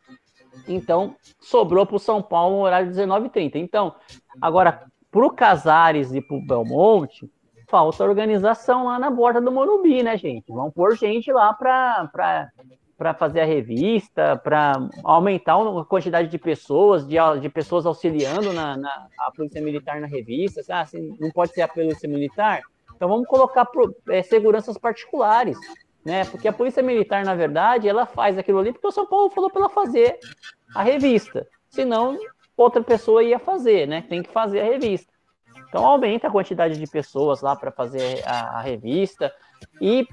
[0.68, 3.59] Então, sobrou para o São Paulo um horário de 19h30.
[3.59, 3.95] Então,
[4.41, 7.30] agora, para o Casares e para o Belmonte,
[7.68, 10.51] falta organização lá na borda do Morumbi, né, gente?
[10.51, 12.49] Vão pôr gente lá para
[12.97, 18.78] para fazer a revista, para aumentar a quantidade de pessoas, de, de pessoas auxiliando na,
[18.78, 20.61] na a polícia militar na revista.
[20.70, 22.61] Ah, assim, não pode ser a polícia militar?
[22.95, 25.57] Então vamos colocar pro, é, seguranças particulares,
[26.05, 26.24] né?
[26.26, 29.49] Porque a polícia militar, na verdade, ela faz aquilo ali porque o São Paulo falou
[29.49, 30.18] para ela fazer
[30.74, 31.45] a revista.
[31.70, 32.18] Senão,
[32.55, 34.05] outra pessoa ia fazer, né?
[34.07, 35.11] Tem que fazer a revista.
[35.76, 39.30] Então aumenta a quantidade de pessoas lá para fazer a, a, revista.
[39.82, 40.07] E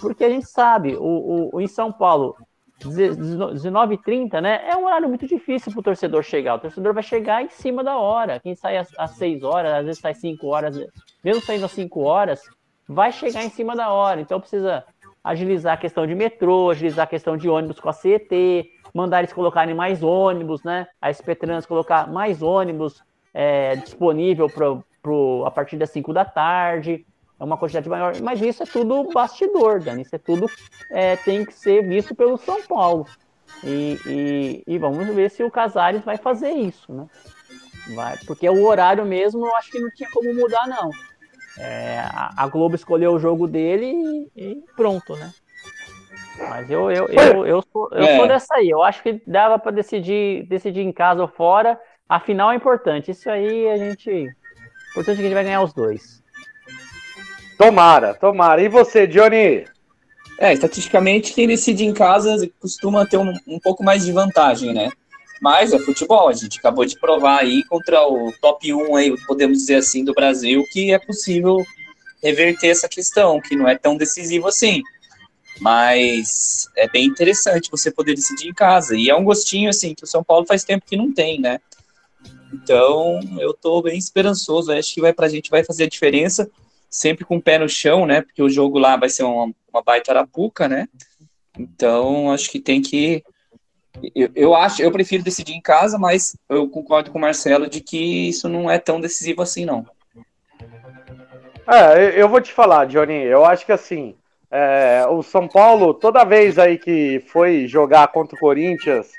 [0.00, 2.34] porque a gente sabe, o, o, em São Paulo,
[2.80, 4.66] 19h30, né?
[4.66, 6.54] É um horário muito difícil para o torcedor chegar.
[6.54, 8.40] O torcedor vai chegar em cima da hora.
[8.40, 10.82] Quem sai às, às 6 horas, às vezes sai 5 horas,
[11.22, 12.40] mesmo saindo às 5 horas,
[12.88, 14.18] vai chegar em cima da hora.
[14.18, 14.82] Então precisa
[15.22, 19.32] agilizar a questão de metrô, agilizar a questão de ônibus com a CET, mandar eles
[19.34, 20.86] colocarem mais ônibus, né?
[21.02, 23.04] A SP Trans colocar mais ônibus
[23.34, 24.48] é, disponível
[25.02, 27.04] pro, a partir das 5 da tarde,
[27.38, 30.46] é uma quantidade maior, mas isso é tudo bastidor, Dani, isso é tudo
[30.90, 33.06] é, tem que ser visto pelo São Paulo.
[33.64, 37.06] E, e, e, vamos ver se o Casares vai fazer isso, né?
[37.94, 40.90] Vai, porque o horário mesmo eu acho que não tinha como mudar, não.
[41.58, 45.32] É, a, a, Globo escolheu o jogo dele e, e pronto, né?
[46.38, 48.16] Mas eu, eu, eu, eu, sou, eu é.
[48.16, 48.70] sou dessa aí.
[48.70, 51.78] Eu acho que dava para decidir, decidir em casa ou fora.
[52.08, 53.10] A final é importante.
[53.10, 54.34] Isso aí a gente
[54.92, 56.22] importante é que a gente vai ganhar os dois.
[57.58, 58.62] Tomara, tomara.
[58.62, 59.64] E você, Johnny?
[60.38, 64.90] É, estatisticamente, quem decide em casa costuma ter um, um pouco mais de vantagem, né?
[65.40, 69.58] Mas é futebol, a gente acabou de provar aí contra o top 1 aí, podemos
[69.58, 71.56] dizer assim, do Brasil, que é possível
[72.22, 74.82] reverter essa questão, que não é tão decisivo assim.
[75.60, 78.96] Mas é bem interessante você poder decidir em casa.
[78.96, 81.60] E é um gostinho, assim, que o São Paulo faz tempo que não tem, né?
[82.52, 84.72] Então, eu tô bem esperançoso.
[84.72, 86.50] Acho que vai pra gente vai fazer a diferença,
[86.90, 88.20] sempre com o pé no chão, né?
[88.20, 90.88] Porque o jogo lá vai ser uma, uma baita arapuca, né?
[91.58, 93.24] Então, acho que tem que.
[94.14, 97.80] Eu, eu acho, eu prefiro decidir em casa, mas eu concordo com o Marcelo de
[97.80, 99.86] que isso não é tão decisivo assim, não.
[101.66, 103.14] É, eu vou te falar, Johnny.
[103.14, 104.14] Eu acho que assim,
[104.50, 109.10] é, o São Paulo, toda vez aí que foi jogar contra o Corinthians,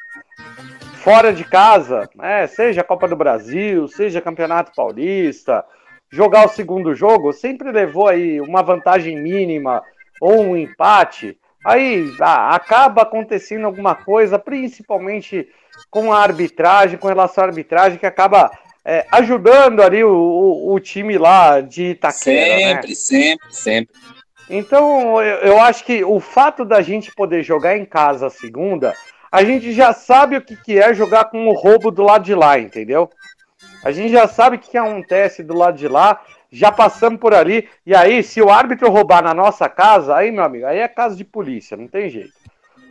[1.03, 5.65] fora de casa, né, seja Copa do Brasil, seja Campeonato Paulista,
[6.09, 9.83] jogar o segundo jogo, sempre levou aí uma vantagem mínima
[10.21, 11.37] ou um empate.
[11.65, 15.47] Aí ah, acaba acontecendo alguma coisa, principalmente
[15.89, 18.49] com a arbitragem, com relação à arbitragem, que acaba
[18.85, 22.57] é, ajudando ali o, o, o, time lá de Itaquera.
[22.57, 22.73] Né?
[22.75, 22.95] Sempre, né?
[22.95, 23.95] sempre, sempre.
[24.49, 28.93] Então, eu, eu acho que o fato da gente poder jogar em casa a segunda
[29.33, 32.35] a gente já sabe o que, que é jogar com o roubo do lado de
[32.35, 33.09] lá, entendeu?
[33.83, 36.21] A gente já sabe o que um teste do lado de lá,
[36.51, 40.43] já passamos por ali, e aí, se o árbitro roubar na nossa casa, aí, meu
[40.43, 42.31] amigo, aí é caso de polícia, não tem jeito.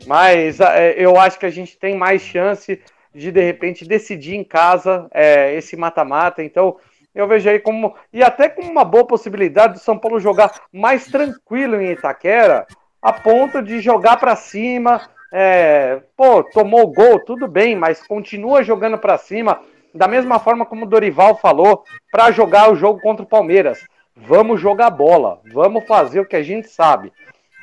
[0.05, 2.83] Mas é, eu acho que a gente tem mais chance
[3.15, 6.77] de, de repente, decidir em casa é, esse mata-mata, então
[7.15, 7.95] eu vejo aí como.
[8.13, 12.67] E até com uma boa possibilidade do São Paulo jogar mais tranquilo em Itaquera,
[13.01, 18.63] a ponto de jogar para cima, é, pô, tomou o gol, tudo bem, mas continua
[18.63, 19.61] jogando para cima,
[19.95, 23.83] da mesma forma como o Dorival falou, para jogar o jogo contra o Palmeiras.
[24.15, 27.11] Vamos jogar bola, vamos fazer o que a gente sabe.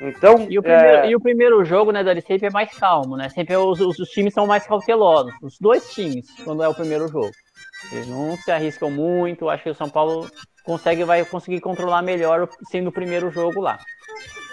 [0.00, 1.10] Então, e o primeiro, é...
[1.10, 3.28] e o primeiro jogo, né, Dani, sempre é mais calmo, né?
[3.28, 5.32] Sempre é os, os, os, times são mais cautelosos.
[5.42, 7.30] Os dois times, quando é o primeiro jogo.
[7.92, 9.50] Eles não se arriscam muito.
[9.50, 10.26] Acho que o São Paulo
[10.64, 13.78] consegue, vai conseguir controlar melhor sendo o primeiro jogo lá.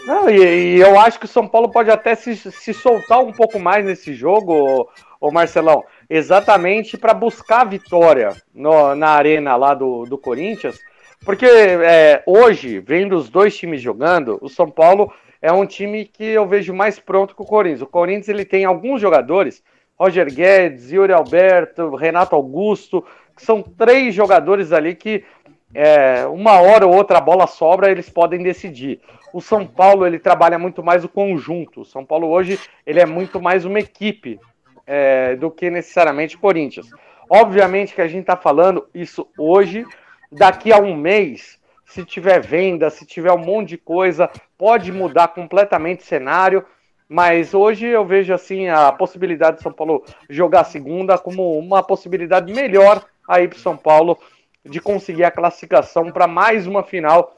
[0.08, 3.34] Não, e, e, eu acho que o São Paulo pode até se, se soltar um
[3.34, 4.89] pouco mais nesse jogo,
[5.20, 10.80] o Marcelão, exatamente para buscar a vitória no, na arena lá do, do Corinthians,
[11.26, 16.24] porque é, hoje, vendo os dois times jogando, o São Paulo é um time que
[16.24, 17.82] eu vejo mais pronto que o Corinthians.
[17.82, 19.62] O Corinthians ele tem alguns jogadores,
[19.99, 23.03] Roger Guedes, Yuri Alberto, Renato Augusto,
[23.36, 25.26] que são três jogadores ali que
[25.74, 29.01] é, uma hora ou outra a bola sobra, eles podem decidir.
[29.34, 31.82] O São Paulo ele trabalha muito mais o conjunto.
[31.82, 34.39] O São Paulo hoje ele é muito mais uma equipe
[34.86, 36.88] é, do que necessariamente o Corinthians.
[37.30, 39.86] Obviamente que a gente está falando isso hoje,
[40.32, 45.30] daqui a um mês, se tiver venda, se tiver um monte de coisa, pode mudar
[45.30, 46.65] completamente o cenário.
[47.09, 52.53] Mas hoje eu vejo assim a possibilidade de São Paulo jogar segunda como uma possibilidade
[52.53, 54.17] melhor aí para São Paulo
[54.65, 57.36] de conseguir a classificação para mais uma final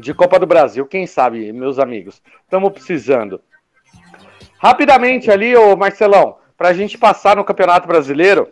[0.00, 0.86] de Copa do Brasil.
[0.86, 2.22] Quem sabe, meus amigos?
[2.44, 3.40] Estamos precisando.
[4.58, 8.48] Rapidamente ali, ô Marcelão, para a gente passar no Campeonato Brasileiro.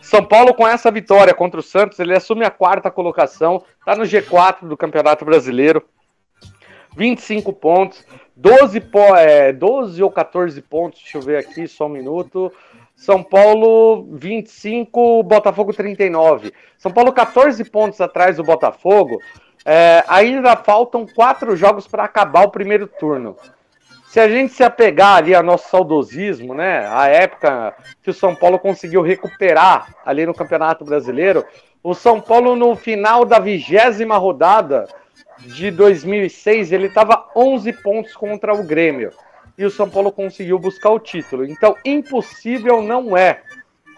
[0.00, 4.04] São Paulo, com essa vitória contra o Santos, ele assume a quarta colocação, está no
[4.04, 5.82] G4 do Campeonato Brasileiro.
[6.96, 11.90] 25 pontos, 12, po é, 12 ou 14 pontos, deixa eu ver aqui, só um
[11.90, 12.52] minuto.
[12.96, 16.52] São Paulo 25, Botafogo 39.
[16.76, 19.18] São Paulo 14 pontos atrás do Botafogo.
[19.64, 23.36] É, ainda faltam quatro jogos para acabar o primeiro turno.
[24.08, 28.34] Se a gente se apegar ali ao nosso saudosismo, né, a época que o São
[28.34, 31.44] Paulo conseguiu recuperar ali no Campeonato Brasileiro,
[31.82, 34.88] o São Paulo no final da vigésima rodada
[35.38, 39.12] de 2006 ele estava 11 pontos contra o Grêmio
[39.56, 41.44] e o São Paulo conseguiu buscar o título.
[41.44, 43.42] Então, impossível não é.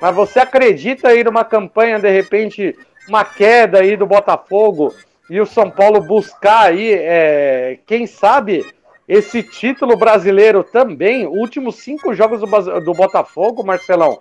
[0.00, 2.76] Mas você acredita aí numa campanha, de repente,
[3.08, 4.92] uma queda aí do Botafogo
[5.32, 8.66] e o São Paulo buscar aí, é, quem sabe,
[9.08, 11.26] esse título brasileiro também?
[11.26, 14.20] Últimos cinco jogos do, do Botafogo, Marcelão,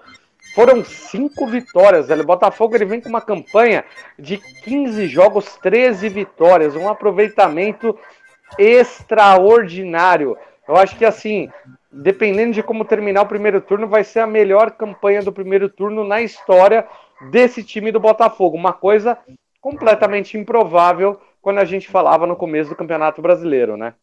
[0.56, 2.10] foram cinco vitórias.
[2.10, 3.84] O Botafogo ele vem com uma campanha
[4.18, 8.00] de 15 jogos, 13 vitórias, um aproveitamento
[8.58, 10.38] extraordinário.
[10.66, 11.50] Eu acho que assim,
[11.92, 16.06] dependendo de como terminar o primeiro turno, vai ser a melhor campanha do primeiro turno
[16.06, 16.88] na história
[17.30, 18.56] desse time do Botafogo.
[18.56, 19.18] Uma coisa
[19.62, 23.94] completamente improvável quando a gente falava no começo do Campeonato Brasileiro, né?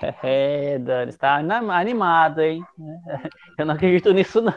[0.22, 2.64] É, Dani, está animado, hein?
[3.56, 4.52] Eu não acredito nisso, não.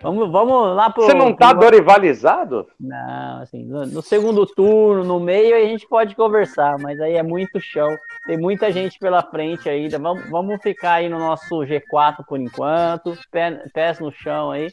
[0.00, 1.02] Vamos, vamos lá pro.
[1.02, 2.66] Você não tá dorivalizado?
[2.80, 7.60] Não, assim, no, segundo turno, no meio, a gente pode conversar, mas aí é muito
[7.60, 7.94] chão.
[8.26, 9.98] Tem muita gente pela frente ainda.
[9.98, 14.72] Vamos, vamos ficar aí no nosso G4 por enquanto, pé, pés no chão aí,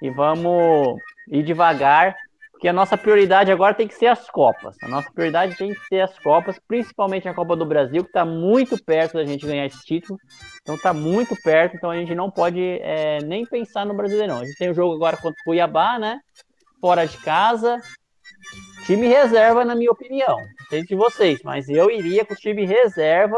[0.00, 0.98] e vamos
[1.28, 2.16] ir devagar
[2.64, 4.74] que a nossa prioridade agora tem que ser as Copas.
[4.82, 8.24] A nossa prioridade tem que ser as Copas, principalmente a Copa do Brasil, que está
[8.24, 10.18] muito perto da gente ganhar esse título.
[10.62, 14.38] Então está muito perto, então a gente não pode é, nem pensar no Brasileirão.
[14.38, 16.18] A gente tem o um jogo agora contra o Cuiabá, né?
[16.80, 17.82] Fora de casa.
[18.86, 20.38] Time reserva, na minha opinião.
[20.38, 23.36] Não sei de vocês, mas eu iria com o time reserva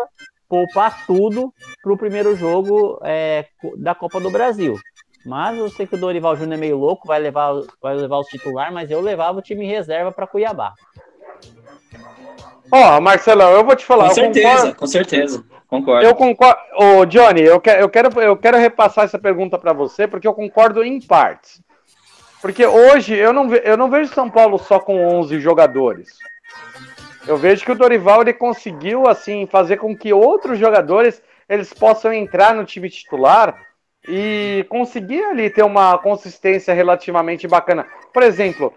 [0.48, 1.52] poupar tudo
[1.82, 3.46] para o primeiro jogo é,
[3.76, 4.78] da Copa do Brasil.
[5.26, 7.52] Mas eu sei que o Dorival Júnior é meio louco, vai levar,
[7.82, 10.72] vai levar os titular, mas eu levava o time reserva para Cuiabá.
[12.70, 14.08] Ó, oh, Marcelão, eu vou te falar.
[14.08, 15.44] Com certeza, concordo, com certeza.
[15.66, 16.06] Concordo.
[16.06, 16.60] Eu concordo.
[16.76, 20.28] Ô, oh, Johnny, eu quero, eu, quero, eu quero repassar essa pergunta para você, porque
[20.28, 21.60] eu concordo em partes.
[22.40, 26.08] Porque hoje eu não, ve, eu não vejo São Paulo só com 11 jogadores.
[27.26, 32.12] Eu vejo que o Dorival ele conseguiu assim fazer com que outros jogadores eles possam
[32.12, 33.65] entrar no time titular
[34.08, 37.86] e conseguir ali ter uma consistência relativamente bacana.
[38.12, 38.72] Por exemplo,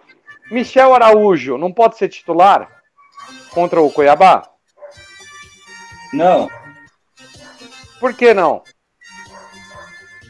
[0.50, 2.70] Michel Araújo não pode ser titular
[3.52, 4.50] contra o Cuiabá?
[6.14, 6.50] Não.
[8.00, 8.64] Por que não?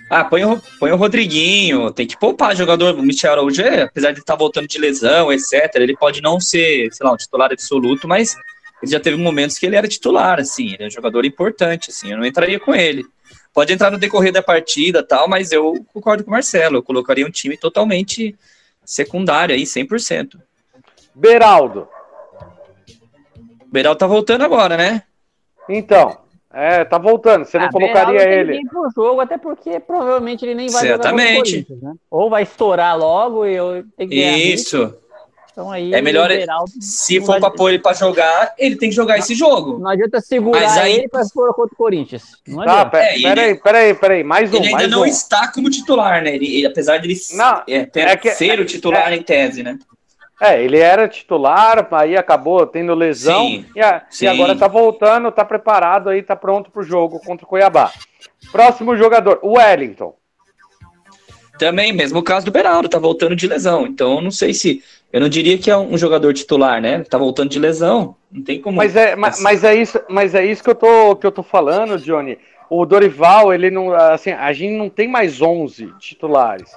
[0.09, 2.95] Ah, põe o, põe o Rodriguinho, tem que poupar jogador.
[2.95, 6.39] O Michel Araújo, é, apesar de estar tá voltando de lesão, etc., ele pode não
[6.39, 8.35] ser, sei lá, um titular absoluto, mas
[8.81, 12.11] ele já teve momentos que ele era titular, assim, ele é um jogador importante, assim,
[12.11, 13.05] eu não entraria com ele.
[13.53, 16.77] Pode entrar no decorrer da partida tal, mas eu concordo com o Marcelo.
[16.77, 18.35] Eu colocaria um time totalmente
[18.85, 20.39] secundário aí, 100%.
[21.13, 21.87] Beraldo.
[23.71, 25.03] Beraldo tá voltando agora, né?
[25.67, 26.17] Então,
[26.51, 27.45] é, tá voltando.
[27.45, 28.67] Você não ah, colocaria Beraldo ele.
[28.67, 31.67] Pro jogo, até porque provavelmente ele nem vai Exatamente.
[31.69, 31.95] jogar né?
[32.09, 34.95] Ou vai estourar logo e eu tenho que Isso.
[35.59, 36.29] Então aí é melhor
[36.79, 39.77] se for para pôr ele para jogar, ele tem que jogar esse jogo.
[39.77, 40.99] Não adianta segurar aí...
[40.99, 42.37] ele para pôr contra o Corinthians.
[42.47, 42.97] Não tá, adianta.
[42.97, 44.55] é, peraí, peraí, peraí, mais um.
[44.55, 45.05] Ele ainda não um.
[45.05, 46.33] está como titular, né?
[46.33, 49.21] Ele, ele apesar de ele não, é, ter, é que, ser o titular é, em
[49.21, 49.77] tese, né?
[50.41, 54.23] É, ele era titular, aí acabou tendo lesão sim, e, a, sim.
[54.23, 57.91] e, agora tá voltando, tá preparado aí, tá pronto pro jogo contra o Cuiabá.
[58.49, 60.15] Próximo jogador, o Wellington.
[61.59, 63.85] Também, mesmo caso do Beraldo, tá voltando de lesão.
[63.85, 64.81] Então, não sei se
[65.11, 67.03] eu não diria que é um jogador titular, né?
[67.03, 68.77] Tá voltando de lesão, não tem como.
[68.77, 71.43] Mas é, mas, mas é isso, mas é isso que eu tô que eu tô
[71.43, 72.37] falando, Johnny.
[72.69, 76.71] O Dorival, ele não, assim, a gente não tem mais 11 titulares.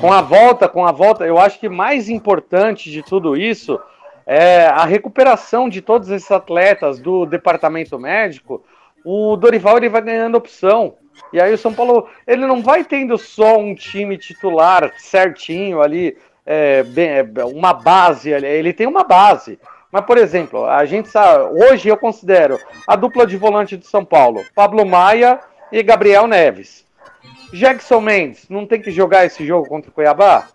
[0.00, 3.78] Com a volta, com a volta, eu acho que mais importante de tudo isso
[4.24, 8.64] é a recuperação de todos esses atletas do departamento médico.
[9.04, 10.94] O Dorival ele vai ganhando opção.
[11.32, 16.16] E aí o São Paulo, ele não vai tendo só um time titular certinho ali,
[16.44, 19.58] é, bem, é, uma base, ele tem uma base.
[19.90, 24.04] Mas, por exemplo, a gente sabe, hoje eu considero a dupla de volante de São
[24.04, 25.38] Paulo, Pablo Maia
[25.70, 26.84] e Gabriel Neves.
[27.52, 30.48] Jackson Mendes não tem que jogar esse jogo contra o Cuiabá?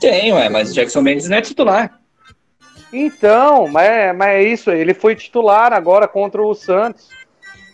[0.00, 1.98] Tem, ué, mas Jackson Mendes não é titular.
[2.92, 7.08] Então, mas, mas é isso, ele foi titular agora contra o Santos.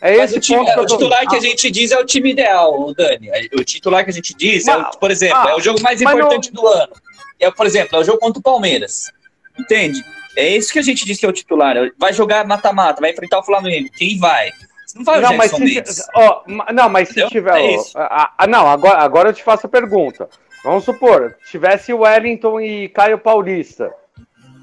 [0.00, 0.96] É Mas esse o, time- ponto que o eu tô...
[0.96, 3.30] titular que a gente diz é o time ideal, Dani.
[3.58, 5.80] O titular que a gente diz, é o- Mas- por exemplo, ah, é o jogo
[5.82, 6.92] mais mas importante do ano.
[7.40, 9.10] É, por exemplo, é o jogo contra o Palmeiras.
[9.58, 10.02] Entende?
[10.36, 11.74] É isso que a gente diz que é o titular.
[11.98, 13.88] Vai jogar mata-mata, vai enfrentar o Flamengo.
[13.96, 14.50] Quem vai?
[14.94, 16.42] Não vai o Não, mas Gerson se, ó,
[16.72, 17.30] não, mas se Entendeu?
[17.30, 17.58] tiver.
[17.58, 20.28] É ó, ah, ah, não, agora, agora eu te faço a pergunta.
[20.62, 23.92] Vamos supor, tivesse Wellington e Caio Paulista.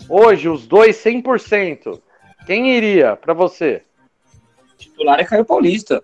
[0.10, 2.00] Hoje, os dois 100%.
[2.46, 3.82] Quem iria pra você?
[4.84, 6.04] Titular é Caio Paulista.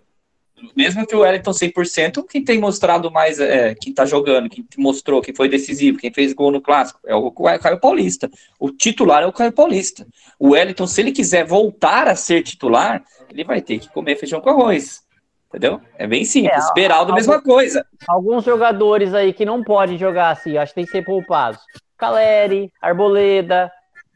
[0.76, 5.22] Mesmo que o Wellington 100%, quem tem mostrado mais, é, quem tá jogando, quem mostrou,
[5.22, 8.30] quem foi decisivo, quem fez gol no clássico, é o Caio Paulista.
[8.60, 10.06] O titular é o Caio Paulista.
[10.38, 14.42] O Wellington, se ele quiser voltar a ser titular, ele vai ter que comer feijão
[14.42, 15.02] com arroz.
[15.48, 15.82] Entendeu?
[15.98, 16.64] É bem simples.
[16.70, 17.86] É, Beraldo, mesma coisa.
[18.08, 21.60] Alguns jogadores aí que não podem jogar assim, acho que tem que ser poupados.
[21.98, 23.72] Caleri, Arboleda,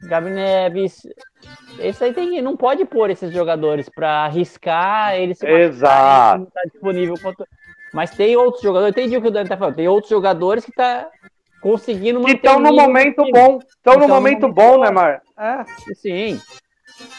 [0.08, 1.06] Gabi Neves.
[1.78, 6.40] Esse aí tem, não pode pôr esses jogadores para arriscar eles se Exato.
[6.40, 7.46] não tá disponível contra...
[7.92, 9.76] Mas tem outros jogadores, entendi o que o Dani tá falando.
[9.76, 11.08] Tem outros jogadores que tá
[11.60, 13.58] conseguindo Que manter estão o no momento bom.
[13.58, 14.80] Estão no no momento bom, bom.
[14.80, 15.22] né, Mar?
[15.38, 15.64] É.
[15.94, 16.40] Sim.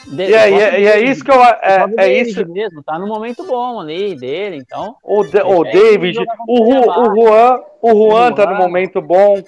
[0.08, 1.36] De- E é, o e é- e é isso que eu.
[1.40, 2.46] o É, é isso.
[2.48, 4.96] mesmo, tá no momento bom ali dele, então.
[5.04, 7.00] O, de, o Deixa ele David, o, Ru- Cuiabá.
[7.02, 8.60] o Juan, o Juan tá no Juan.
[8.68, 9.42] momento bom.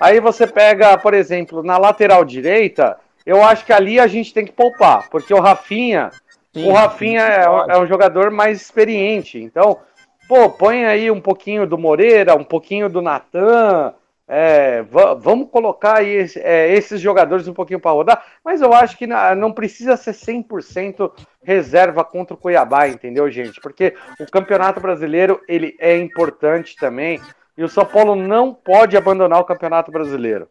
[0.00, 2.96] Aí você pega, por exemplo, na lateral direita,
[3.26, 6.10] eu acho que ali a gente tem que poupar, porque o Rafinha,
[6.54, 7.32] sim, o Rafinha sim,
[7.70, 9.38] é, é um jogador mais experiente.
[9.38, 9.78] Então,
[10.26, 13.94] pô, põe aí um pouquinho do Moreira, um pouquinho do Natan.
[14.32, 18.72] é, va- vamos colocar aí esse- é, esses jogadores um pouquinho para rodar, mas eu
[18.72, 23.60] acho que na- não precisa ser 100% reserva contra o Cuiabá, entendeu, gente?
[23.60, 27.20] Porque o Campeonato Brasileiro ele é importante também
[27.60, 30.48] e o São Paulo não pode abandonar o Campeonato Brasileiro.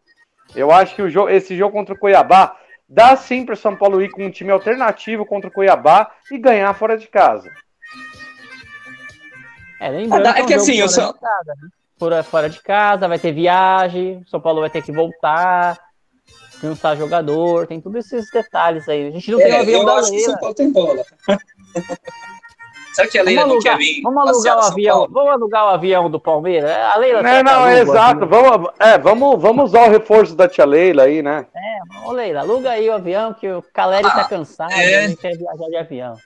[0.54, 2.56] Eu acho que o jogo, esse jogo contra o Cuiabá
[2.88, 6.38] dá sim para o São Paulo ir com um time alternativo contra o Cuiabá e
[6.38, 7.50] ganhar fora de casa.
[9.80, 11.68] É, lembrando Ah, dá- é um que assim, eu só- de casa, né?
[11.98, 15.78] Fora, fora de casa, vai ter viagem, São Paulo vai ter que voltar,
[16.60, 19.08] cansar jogador, tem todos esses detalhes aí.
[19.08, 20.30] A gente não tem o É, avião eu da acho que o Leila.
[20.32, 21.02] São Paulo tem bola.
[23.00, 24.96] Será que a Leila Vamos não quer alugar, vir vamos alugar o avião.
[24.98, 25.12] Paulo?
[25.12, 26.70] Vamos alugar o avião do Palmeiras?
[26.70, 28.26] A Leila Não, não, é o exato.
[28.26, 31.46] Vamos, é, vamos, vamos usar o reforço da tia Leila aí, né?
[32.04, 35.04] Ô, Leila, aluga aí o avião, que o Caleri tá Ah, cansado, é.
[35.04, 36.16] ele quer viajar de avião.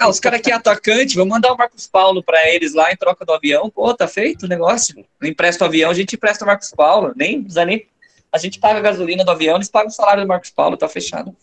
[0.00, 2.96] Ah, os caras que é atacante, vamos mandar o Marcos Paulo pra eles lá em
[2.96, 3.68] troca do avião.
[3.68, 4.94] Pô, tá feito o negócio.
[5.20, 7.12] Não empresta o avião, a gente empresta o Marcos Paulo.
[7.16, 7.84] Nem precisa nem.
[8.32, 10.88] A gente paga a gasolina do avião, eles pagam o salário do Marcos Paulo, tá
[10.88, 11.34] fechado.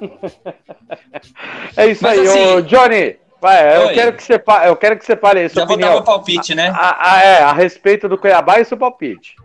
[1.76, 3.16] É isso Mas aí, assim- ô Johnny.
[3.46, 3.94] Vai, eu Oi.
[3.94, 6.52] quero que você eu quero que você fale sua Já vou dar opinião meu palpite,
[6.52, 6.68] né?
[6.74, 9.36] a, a- é, a respeito do Cuiabá e seu palpite.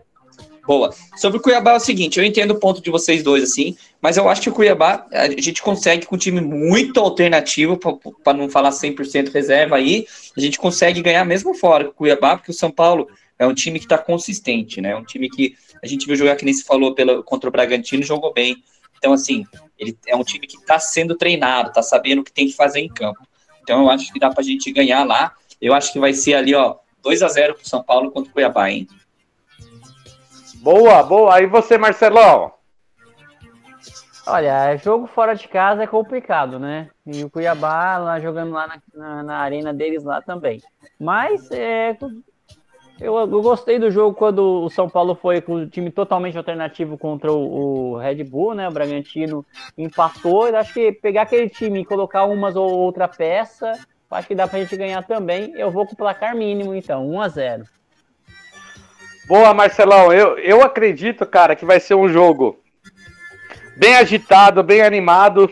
[0.66, 0.92] Boa.
[1.18, 4.18] Sobre o Cuiabá é o seguinte, eu entendo o ponto de vocês dois, assim, mas
[4.18, 7.78] eu acho que o Cuiabá, a gente consegue com um time muito alternativo,
[8.24, 12.38] para não falar 100% reserva aí, a gente consegue ganhar mesmo fora com o Cuiabá,
[12.38, 14.96] porque o São Paulo é um time que está consistente, né?
[14.96, 18.02] Um time que a gente viu jogar, que nem se falou, pela, contra o Bragantino,
[18.02, 18.64] jogou bem.
[18.98, 19.46] Então, assim,
[19.78, 22.80] ele é um time que está sendo treinado, está sabendo o que tem que fazer
[22.80, 23.20] em campo.
[23.72, 25.34] Então, eu acho que dá pra gente ganhar lá.
[25.62, 28.34] Eu acho que vai ser ali, ó, 2 a 0 pro São Paulo contra o
[28.34, 28.86] Cuiabá, hein?
[30.56, 31.36] Boa, boa.
[31.36, 32.52] Aí você, Marcelão.
[34.28, 36.90] Olha, jogo fora de casa é complicado, né?
[37.06, 40.62] E o Cuiabá lá jogando lá na, na, na arena deles lá também.
[41.00, 41.98] Mas é,
[43.02, 46.98] eu, eu gostei do jogo quando o São Paulo foi com o time totalmente alternativo
[46.98, 48.70] contra o, o Red Bull, né?
[48.70, 49.44] O Bragantino
[49.76, 50.48] empatou.
[50.48, 53.72] Eu acho que pegar aquele time e colocar umas ou outra peça,
[54.12, 55.52] acho que dá pra gente ganhar também.
[55.56, 57.64] Eu vou com o placar mínimo, então, 1 a 0
[59.28, 60.14] Boa, Marcelão.
[60.14, 62.60] Eu, eu acredito, cara, que vai ser um jogo
[63.78, 65.52] bem agitado, bem animado.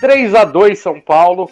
[0.00, 1.48] 3 a 2 São Paulo.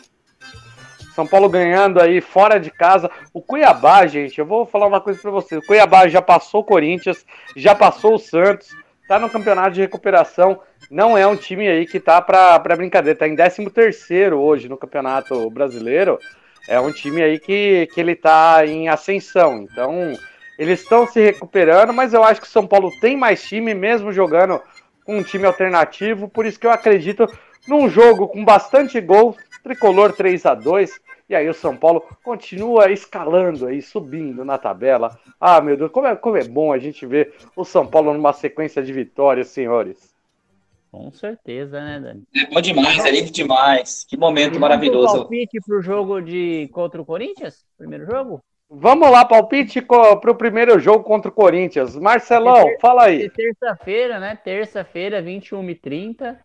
[1.15, 3.11] São Paulo ganhando aí fora de casa.
[3.33, 5.63] O Cuiabá, gente, eu vou falar uma coisa pra vocês.
[5.63, 7.25] O Cuiabá já passou o Corinthians,
[7.57, 8.69] já passou o Santos,
[9.07, 10.61] tá no campeonato de recuperação.
[10.91, 13.19] Não é um time aí que tá pra, pra brincadeira.
[13.19, 16.19] Tá em 13 terceiro hoje no Campeonato Brasileiro.
[16.69, 19.63] É um time aí que, que ele tá em ascensão.
[19.63, 20.15] Então,
[20.59, 24.13] eles estão se recuperando, mas eu acho que o São Paulo tem mais time, mesmo
[24.13, 24.61] jogando
[25.05, 26.29] com um time alternativo.
[26.29, 27.27] Por isso que eu acredito
[27.69, 32.93] num jogo com bastante gol, tricolor 3 a 2 E aí o São Paulo continua
[32.93, 35.19] escalando aí, subindo na tabela.
[35.41, 38.33] Ah, meu Deus, como é, como é bom a gente ver o São Paulo numa
[38.35, 40.15] sequência de vitórias, senhores.
[40.93, 42.23] Com certeza, né, Dani?
[42.37, 44.05] É bom demais, é lindo demais.
[44.09, 45.19] Que momento Vamos pro maravilhoso.
[45.21, 47.65] palpite pro jogo de contra o Corinthians?
[47.77, 48.41] Primeiro jogo?
[48.71, 51.97] Vamos lá, palpite co- pro primeiro jogo contra o Corinthians.
[51.97, 53.25] Marcelão, fala aí.
[53.25, 54.37] É terça-feira, né?
[54.37, 56.37] Terça-feira, 21h30.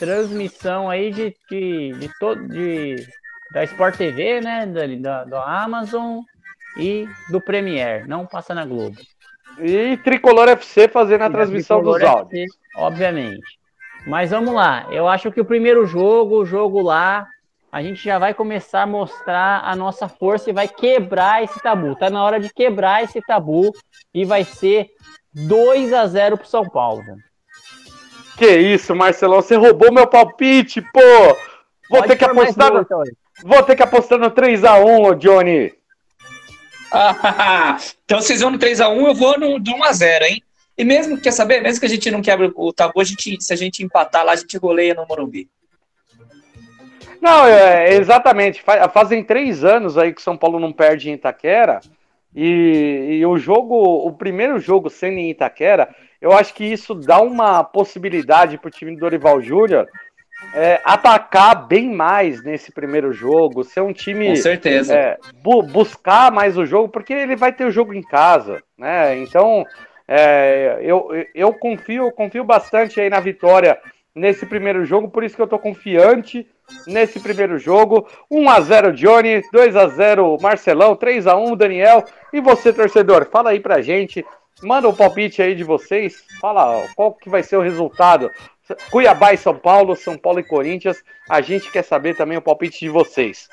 [0.00, 3.06] Transmissão aí de, de, de, to- de
[3.52, 4.66] da Sport TV, né?
[4.98, 6.20] Da, da, Amazon
[6.76, 8.08] e do Premiere.
[8.08, 8.96] Não passa na Globo.
[9.58, 12.42] E Tricolor FC fazendo a e transmissão dos áudios.
[12.44, 13.58] FC, obviamente.
[14.06, 14.86] Mas vamos lá.
[14.90, 17.26] Eu acho que o primeiro jogo, o jogo lá,
[17.70, 21.94] a gente já vai começar a mostrar a nossa força e vai quebrar esse tabu.
[21.94, 23.70] Tá na hora de quebrar esse tabu
[24.14, 24.88] e vai ser
[25.34, 27.02] 2 a 0 pro São Paulo.
[28.40, 31.00] Que isso, Marcelão, você roubou meu palpite, pô!
[31.90, 32.80] Vou Pode ter que apostar no...
[32.80, 33.02] Então,
[33.44, 35.74] Vou ter que apostar no 3 x 1, Johnny.
[38.02, 40.42] então vocês vão no 3 x 1, eu vou no 1 x 0, hein?
[40.78, 43.52] E mesmo, quer saber, mesmo que a gente não quebre o tabu, a gente, se
[43.52, 45.46] a gente empatar lá, a gente goleia no Morumbi.
[47.20, 48.64] Não, é, exatamente.
[48.90, 51.82] Fazem três anos aí que São Paulo não perde em Itaquera.
[52.34, 57.20] E, e, o jogo, o primeiro jogo sendo em Itaquera, eu acho que isso dá
[57.20, 59.86] uma possibilidade para o time do Dorival Júnior
[60.54, 64.28] é, atacar bem mais nesse primeiro jogo, ser um time.
[64.28, 64.94] Com certeza.
[64.94, 69.16] É, bu buscar mais o jogo, porque ele vai ter o jogo em casa, né?
[69.18, 69.64] Então,
[70.08, 73.78] é, eu, eu confio, confio bastante aí na vitória
[74.14, 76.46] nesse primeiro jogo, por isso que eu tô confiante
[76.86, 78.08] nesse primeiro jogo.
[78.30, 82.04] 1 a 0 Johnny, 2 a 0 Marcelão, 3 a 1 Daniel.
[82.32, 84.24] E você, torcedor, fala aí pra gente.
[84.62, 86.24] Manda o um palpite aí de vocês.
[86.40, 88.30] Fala qual que vai ser o resultado.
[88.90, 91.02] Cuiabá e São Paulo, São Paulo e Corinthians.
[91.28, 93.48] A gente quer saber também o palpite de vocês.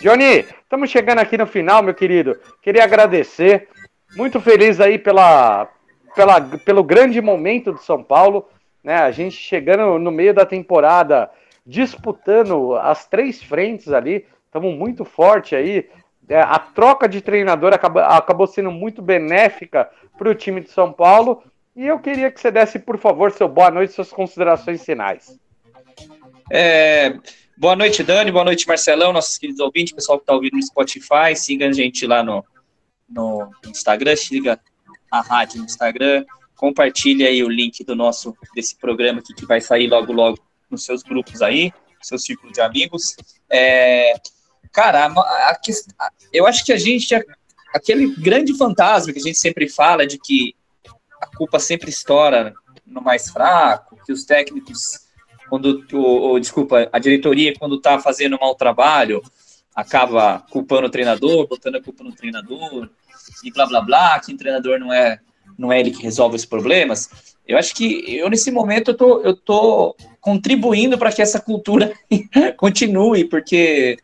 [0.00, 2.38] Johnny, estamos chegando aqui no final, meu querido.
[2.62, 3.68] Queria agradecer.
[4.16, 5.68] Muito feliz aí pela,
[6.14, 8.48] pela, pelo grande momento do São Paulo.
[8.82, 8.96] Né?
[8.96, 11.30] A gente chegando no meio da temporada
[11.66, 15.86] disputando as três frentes ali, estamos muito forte aí.
[16.28, 20.92] É, a troca de treinador acabou, acabou sendo muito benéfica para o time de São
[20.92, 21.42] Paulo.
[21.74, 25.38] E eu queria que você desse, por favor, seu boa noite, suas considerações finais.
[26.50, 27.16] É,
[27.56, 28.30] boa noite, Dani.
[28.30, 31.34] Boa noite, Marcelão, nossos queridos ouvintes, pessoal que está ouvindo no Spotify.
[31.34, 32.44] Siga a gente lá no,
[33.08, 34.60] no Instagram, siga
[35.10, 36.26] a rádio no Instagram.
[36.56, 40.84] Compartilhe aí o link do nosso desse programa aqui que vai sair logo logo nos
[40.84, 41.72] seus grupos aí,
[42.02, 43.16] seu círculo de amigos.
[43.48, 44.14] É,
[44.72, 47.14] cara, a, a, eu acho que a gente,
[47.74, 50.54] aquele grande fantasma que a gente sempre fala de que
[51.20, 52.54] a culpa sempre estoura
[52.86, 55.00] no mais fraco, que os técnicos,
[55.48, 59.22] quando, o, desculpa, a diretoria, quando está fazendo um mau trabalho,
[59.74, 62.88] acaba culpando o treinador, botando a culpa no treinador,
[63.44, 65.20] e blá blá blá, que o treinador não é,
[65.56, 67.36] não é ele que resolve os problemas.
[67.46, 71.92] Eu acho que eu, nesse momento, eu tô, eu tô contribuindo para que essa cultura
[72.56, 73.96] continue, porque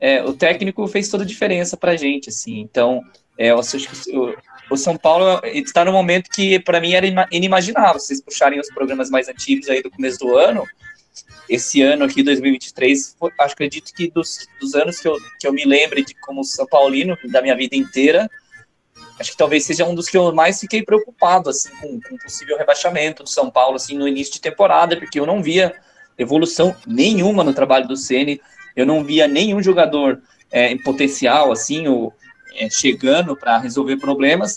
[0.00, 2.60] é, o técnico fez toda a diferença para a gente, assim.
[2.60, 3.02] Então,
[3.36, 4.34] é, eu acho que o,
[4.70, 8.00] o São Paulo está no momento que, para mim, era inimaginável.
[8.00, 10.64] Vocês puxarem os programas mais antigos aí do começo do ano,
[11.48, 15.64] esse ano aqui, 2023, acho, acredito que dos, dos anos que eu, que eu me
[15.64, 18.30] lembre de como São Paulino, da minha vida inteira,
[19.18, 22.58] acho que talvez seja um dos que eu mais fiquei preocupado, assim, com, com possível
[22.58, 25.74] rebaixamento do São Paulo, assim, no início de temporada, porque eu não via
[26.18, 28.40] evolução nenhuma no trabalho do Ceni,
[28.78, 30.22] eu não via nenhum jogador
[30.52, 32.14] é, em potencial, assim, ou,
[32.54, 34.56] é, chegando para resolver problemas,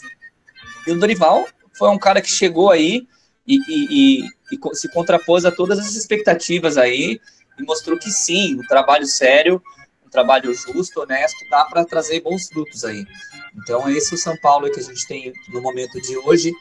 [0.86, 3.08] e o Dorival foi um cara que chegou aí
[3.48, 7.20] e, e, e, e se contrapôs a todas as expectativas aí,
[7.60, 9.62] e mostrou que sim, um trabalho sério,
[10.06, 13.04] um trabalho justo, honesto, dá para trazer bons frutos aí.
[13.56, 16.54] Então, esse é o São Paulo que a gente tem no momento de hoje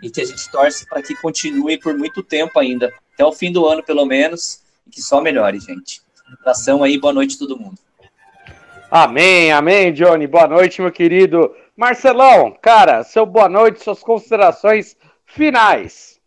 [0.00, 3.50] e que a gente torce para que continue por muito tempo ainda, até o fim
[3.50, 6.00] do ano, pelo menos, e que só melhore, gente.
[6.32, 7.78] Abração aí, boa noite a todo mundo.
[8.90, 10.26] Amém, amém, Johnny.
[10.26, 11.54] Boa noite, meu querido.
[11.76, 16.20] Marcelão, cara, seu boa noite, suas considerações finais.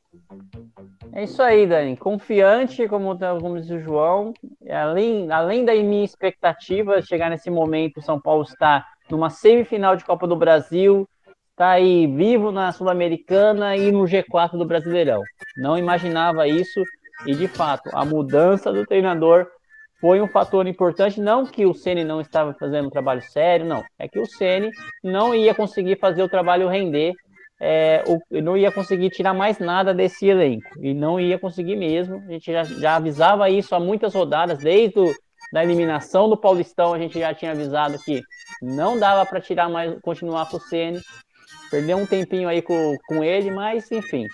[1.14, 1.98] É isso aí, Dani.
[1.98, 4.34] Confiante, como, como diz o João,
[4.70, 9.96] além, além da minha expectativa de chegar nesse momento, o São Paulo está numa semifinal
[9.96, 11.08] de Copa do Brasil,
[11.52, 15.22] está aí vivo na Sul-Americana e no G4 do Brasileirão.
[15.58, 16.82] Não imaginava isso
[17.26, 19.48] e, de fato, a mudança do treinador
[20.02, 21.22] foi um fator importante.
[21.22, 23.84] Não que o Ceni não estava fazendo um trabalho sério, não.
[23.98, 24.72] É que o Ceni
[25.04, 27.14] não ia conseguir fazer o trabalho render,
[27.60, 30.68] é, o, não ia conseguir tirar mais nada desse elenco.
[30.82, 32.16] E não ia conseguir mesmo.
[32.28, 35.14] A gente já, já avisava isso há muitas rodadas, desde o
[35.52, 38.24] da eliminação do Paulistão, a gente já tinha avisado que
[38.62, 41.02] não dava para tirar mais, continuar com o Ceni.
[41.70, 44.26] Perdeu um tempinho aí com, com ele, mas enfim,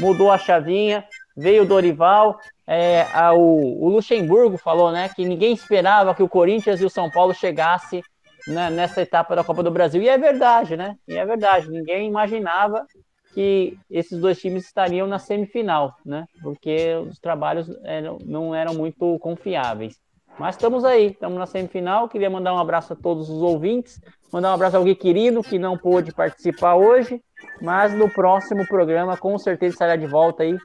[0.00, 1.04] mudou a chavinha,
[1.36, 2.38] veio o Dorival.
[2.66, 6.90] É, a, o, o, Luxemburgo falou né, que ninguém esperava que o Corinthians e o
[6.90, 8.02] São Paulo chegasse
[8.46, 10.00] né, nessa etapa da Copa do Brasil.
[10.00, 10.96] E é verdade, né?
[11.08, 11.68] E é verdade.
[11.68, 12.86] Ninguém imaginava
[13.34, 16.26] que esses dois times estariam na semifinal, né?
[16.42, 19.96] Porque os trabalhos eram, não eram muito confiáveis.
[20.38, 22.08] Mas estamos aí, estamos na semifinal.
[22.08, 24.00] Queria mandar um abraço a todos os ouvintes,
[24.32, 27.22] mandar um abraço ao Gui Quirino, que não pôde participar hoje,
[27.60, 30.56] mas no próximo programa com certeza estará de volta aí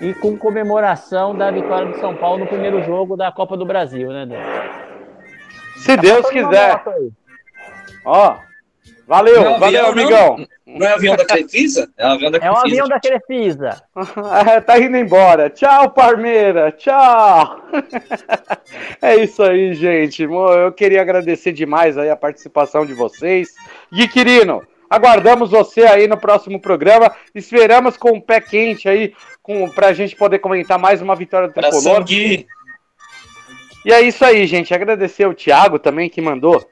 [0.00, 4.08] e com comemoração da vitória do São Paulo no primeiro jogo da Copa do Brasil,
[4.12, 4.36] né, Dan?
[5.76, 6.82] Se Deus Tá quiser.
[8.04, 8.36] Ó,
[9.06, 10.46] valeu, Não é um valeu, avião, amigão.
[10.66, 11.88] Não é avião da Crefisa?
[11.96, 12.66] É um avião da É um Crefisa.
[12.66, 13.82] avião da Crefisa.
[14.54, 15.48] É, tá indo embora.
[15.50, 16.72] Tchau, Parmeira.
[16.72, 17.60] Tchau.
[19.00, 20.22] É isso aí, gente.
[20.24, 23.54] Eu queria agradecer demais aí a participação de vocês.
[23.92, 27.14] Gui Quirino, aguardamos você aí no próximo programa.
[27.34, 29.14] Esperamos com o pé quente aí,
[29.48, 32.04] com, pra gente poder comentar mais uma vitória do Tricolor.
[32.10, 32.46] E
[33.90, 34.74] é isso aí, gente.
[34.74, 36.62] Agradecer o Thiago também que mandou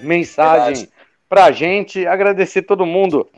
[0.00, 0.90] mensagem Verdade.
[1.28, 2.06] pra gente.
[2.06, 3.28] Agradecer todo mundo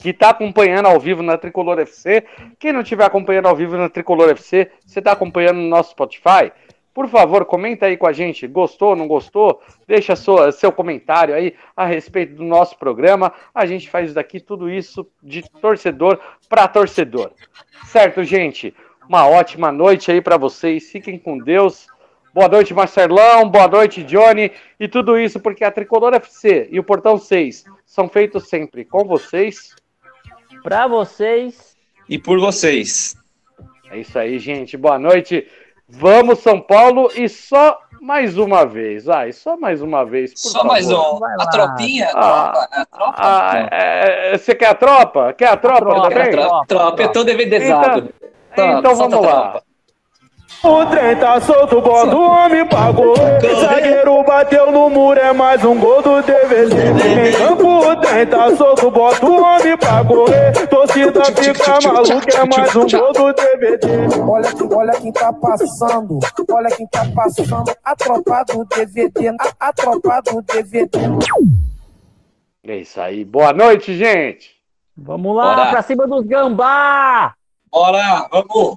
[0.00, 2.24] que tá acompanhando ao vivo na Tricolor FC.
[2.58, 6.50] Quem não estiver acompanhando ao vivo na Tricolor FC, você tá acompanhando no nosso Spotify?
[6.92, 8.46] Por favor, comenta aí com a gente.
[8.46, 9.62] Gostou, não gostou?
[9.86, 13.32] Deixa sua, seu comentário aí a respeito do nosso programa.
[13.54, 16.18] A gente faz daqui tudo isso de torcedor
[16.48, 17.30] para torcedor.
[17.86, 18.74] Certo, gente?
[19.08, 20.90] Uma ótima noite aí para vocês.
[20.90, 21.86] Fiquem com Deus.
[22.34, 23.48] Boa noite, Marcelão.
[23.48, 24.52] Boa noite, Johnny.
[24.78, 29.04] E tudo isso porque a Tricolor FC e o Portão 6 são feitos sempre com
[29.04, 29.74] vocês.
[30.62, 31.76] Pra vocês.
[32.08, 33.16] E por vocês.
[33.90, 34.76] É isso aí, gente.
[34.76, 35.48] Boa noite.
[35.90, 37.10] Vamos, São Paulo.
[37.14, 39.08] E só mais uma vez.
[39.08, 40.32] Ai, só mais uma vez.
[40.32, 40.68] Por Só favor.
[40.68, 41.18] mais um.
[41.38, 42.08] A tropinha?
[42.14, 42.68] A Ah, tropa?
[42.72, 43.14] A tropa?
[43.18, 45.32] Ah, é, é, você quer a tropa?
[45.34, 46.28] Quer a tropa tropa, também?
[46.28, 47.02] a tropa, tropa.
[47.02, 48.14] Eu tô DVDzado.
[48.52, 49.62] Então, então solta vamos a lá.
[50.62, 53.14] O trem tá solto, bota o homem pagou.
[53.60, 56.76] Zagueiro bateu no muro, é mais um gol do DVC.
[57.28, 60.26] Em campo o trem tá solto, bota o homem pagou.
[60.68, 64.20] Torcida fica maluca, é mais um gol do DVC.
[64.28, 66.18] Olha, quem- olha quem tá passando,
[66.52, 67.72] olha quem tá passando.
[67.82, 70.90] A tropa do DVD, a, a tropa do DVD.
[72.66, 73.24] É isso aí.
[73.24, 74.50] Boa noite, gente.
[74.94, 75.70] Vamos lá, Bora.
[75.70, 77.32] pra cima dos gambá!
[77.72, 78.76] Bora, vamos.